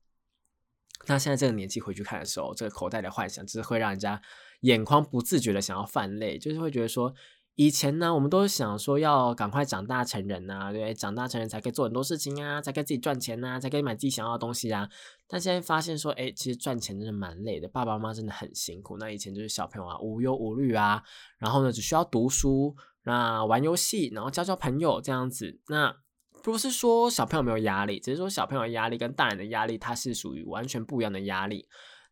[1.07, 4.21] 那现在这个年纪回去看的时候，这个口袋的幻想，就是会让人家
[4.61, 7.15] 眼眶不自觉的想要泛泪，就是会觉得说，
[7.61, 14.89] 以前呢，我们都想说要赶快长大成人呐，对，长大成人才可以做很多事情啊，才可以自己赚钱呐，才可以买自己想要的东西啊。
[15.29, 18.97] 但现在发现说，哎，其实赚钱真的蛮累的，爸爸妈妈真的很辛苦。
[18.97, 21.03] 那以前就是小朋友啊，无忧无虑啊，
[21.37, 25.95] 然后呢，只需要读书，那玩游戏，然后交交朋友这样子，那。
[26.43, 31.69] 不是说小朋友没有压力，只是说小朋友的压力跟大人的压力，它是属于完全不一样的压力。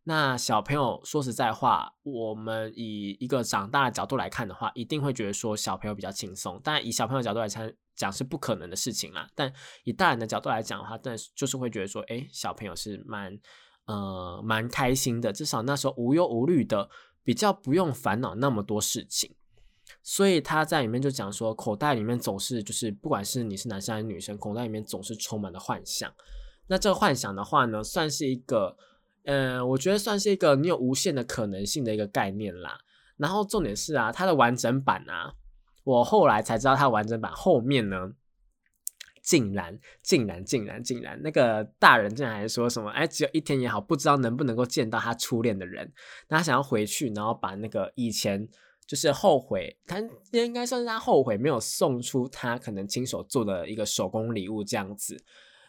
[0.08, 6.58] 那小朋友说实在话，我们以一个长大的角度来看的话，一定会觉得说小朋友比较轻松。
[6.64, 9.28] 但以小朋友角度来讲，讲是不可能的事情啦。
[9.34, 9.52] 但
[9.84, 13.38] 以大人的角度来讲的话，但就是会觉得说，哎，小朋友是蛮
[13.84, 16.88] 呃蛮开心的，至少那时候无忧无虑的，
[17.22, 19.36] 比较不用烦恼那么多事情。
[20.02, 26.10] 所以他在里面就讲说，口袋里面总是就是不管是你是男生还是女生，口袋里面总是充满了幻想。
[26.68, 28.74] 那这个幻想的话呢，算是一个，
[29.24, 32.78] 嗯，我觉得算是一个你有无限的可能性的一个概念啦。
[33.16, 35.34] 然后重点是啊，它的完整版啊，
[35.84, 38.12] 我后来才知道它完整版后面呢，
[39.22, 45.92] 竟然竟然竟然竟然那个大人竟然还说什么，哎，只有一天也好，不知道能不能够见到他初恋的人，
[46.28, 48.48] 那他想要回去，然后把那个以前。
[48.86, 50.02] 就是后悔，他
[50.32, 55.22] 应该算是他后悔没有送出他可能亲手做的一个手工礼物这样子。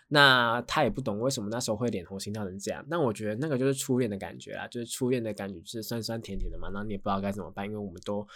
[0.10, 2.84] 那他也不懂为什么那时候会脸红心跳成这样。
[2.90, 6.70] 那我觉得那个就是初恋的感觉啦，就是初恋的感觉，是酸酸甜甜的嘛。
[6.74, 8.28] 那你也不知道该怎么办，因为我们都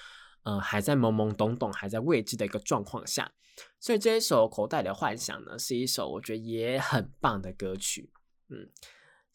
[0.44, 3.32] 呃还在懵懵懂懂、还在未知的一个状况下。
[3.80, 8.12] 所以这一首《口袋的幻想》呢，是一首我觉得也很棒的歌曲。
[8.48, 8.70] 嗯。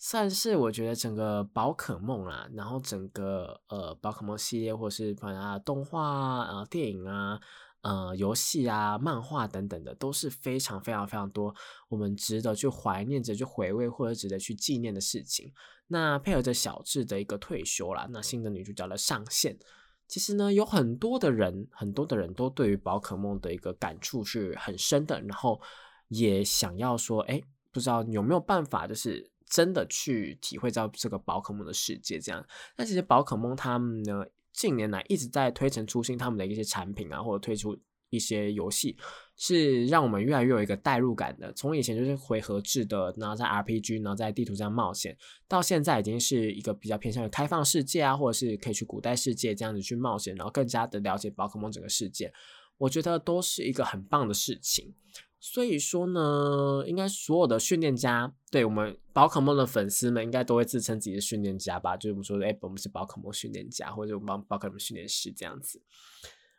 [0.01, 7.41] 算是我觉得整个宝可梦啦，然后整个呃宝可梦系列，或是把它动画啊、电影啊、
[7.83, 11.55] 呃游戏啊、漫画等等的，都是非常非常非常多
[11.89, 15.53] 我们值得去怀念着、去回味或者值得去纪念的事情。
[15.89, 19.59] 那配合着小智的一个退休啦，那新的女主角的上线，
[20.07, 25.61] 其实呢有很多的人，很多的人都对于宝可梦的一个感触是很深的，然后
[26.09, 29.31] 也想要说，哎，不知道有没有办法，就是。
[29.51, 32.47] 真的去体会到这个宝可梦的世界，这样。
[32.77, 34.23] 那其实宝可梦他们呢，
[34.53, 37.79] 近年来一直在推陈出新，他们的一些产品啊，或者推出
[38.11, 38.97] 一些游戏，
[39.37, 41.53] 是让我们越来越有一个代入感的。
[41.53, 52.33] 从以前就是回合制的，然后在 RPG，然后在地图上冒险，到现在已经是一个比较偏向于开放世界啊，或者是可以去古代世界这样子去冒险，然后更加的了解宝可梦整个世界。
[52.79, 54.95] 我觉得都是一个很棒的事情。
[55.41, 61.97] 所以说呢，应该所有的训练家，对我们宝可梦的粉丝们，应该都会自称自己的训练家吧？
[61.97, 65.81] 就是我们说的，哎，我们是宝可梦训练家，或者我们帮宝可梦训练师这样子。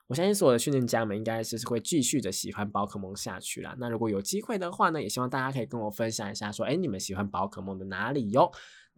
[0.08, 3.76] 我相信所有的训练家们，应该是会继续的喜欢宝可梦下去啦。
[3.80, 8.50] 那如果有机会的话呢，也希望大家可以跟我分享一下，说，哎，你们喜欢宝可梦的哪里哟？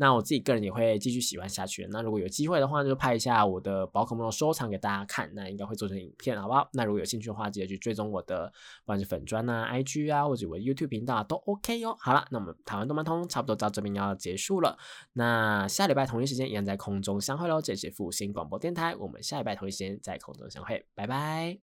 [0.01, 1.87] 那我自己个人也会继续喜欢下去。
[1.91, 5.31] 那如果有机会的话，就拍一下我的宝可梦的收藏给大家看。
[5.35, 6.67] 那应该会做成影片，好不好？
[6.73, 8.47] 那如果有兴趣的话，记得去追踪我的，
[8.83, 11.95] 不管是粉砖啊、IG 啊，或者我的 YouTube 频道都 OK 哟。
[11.99, 14.75] 好了，那我们台湾动漫通差不多到这边要结束了。
[15.13, 17.61] 那下礼拜同一时间一样在空中相会喽。
[17.61, 21.59] 这是复兴广播电台，我们下礼拜同一时间在空中相会，拜拜。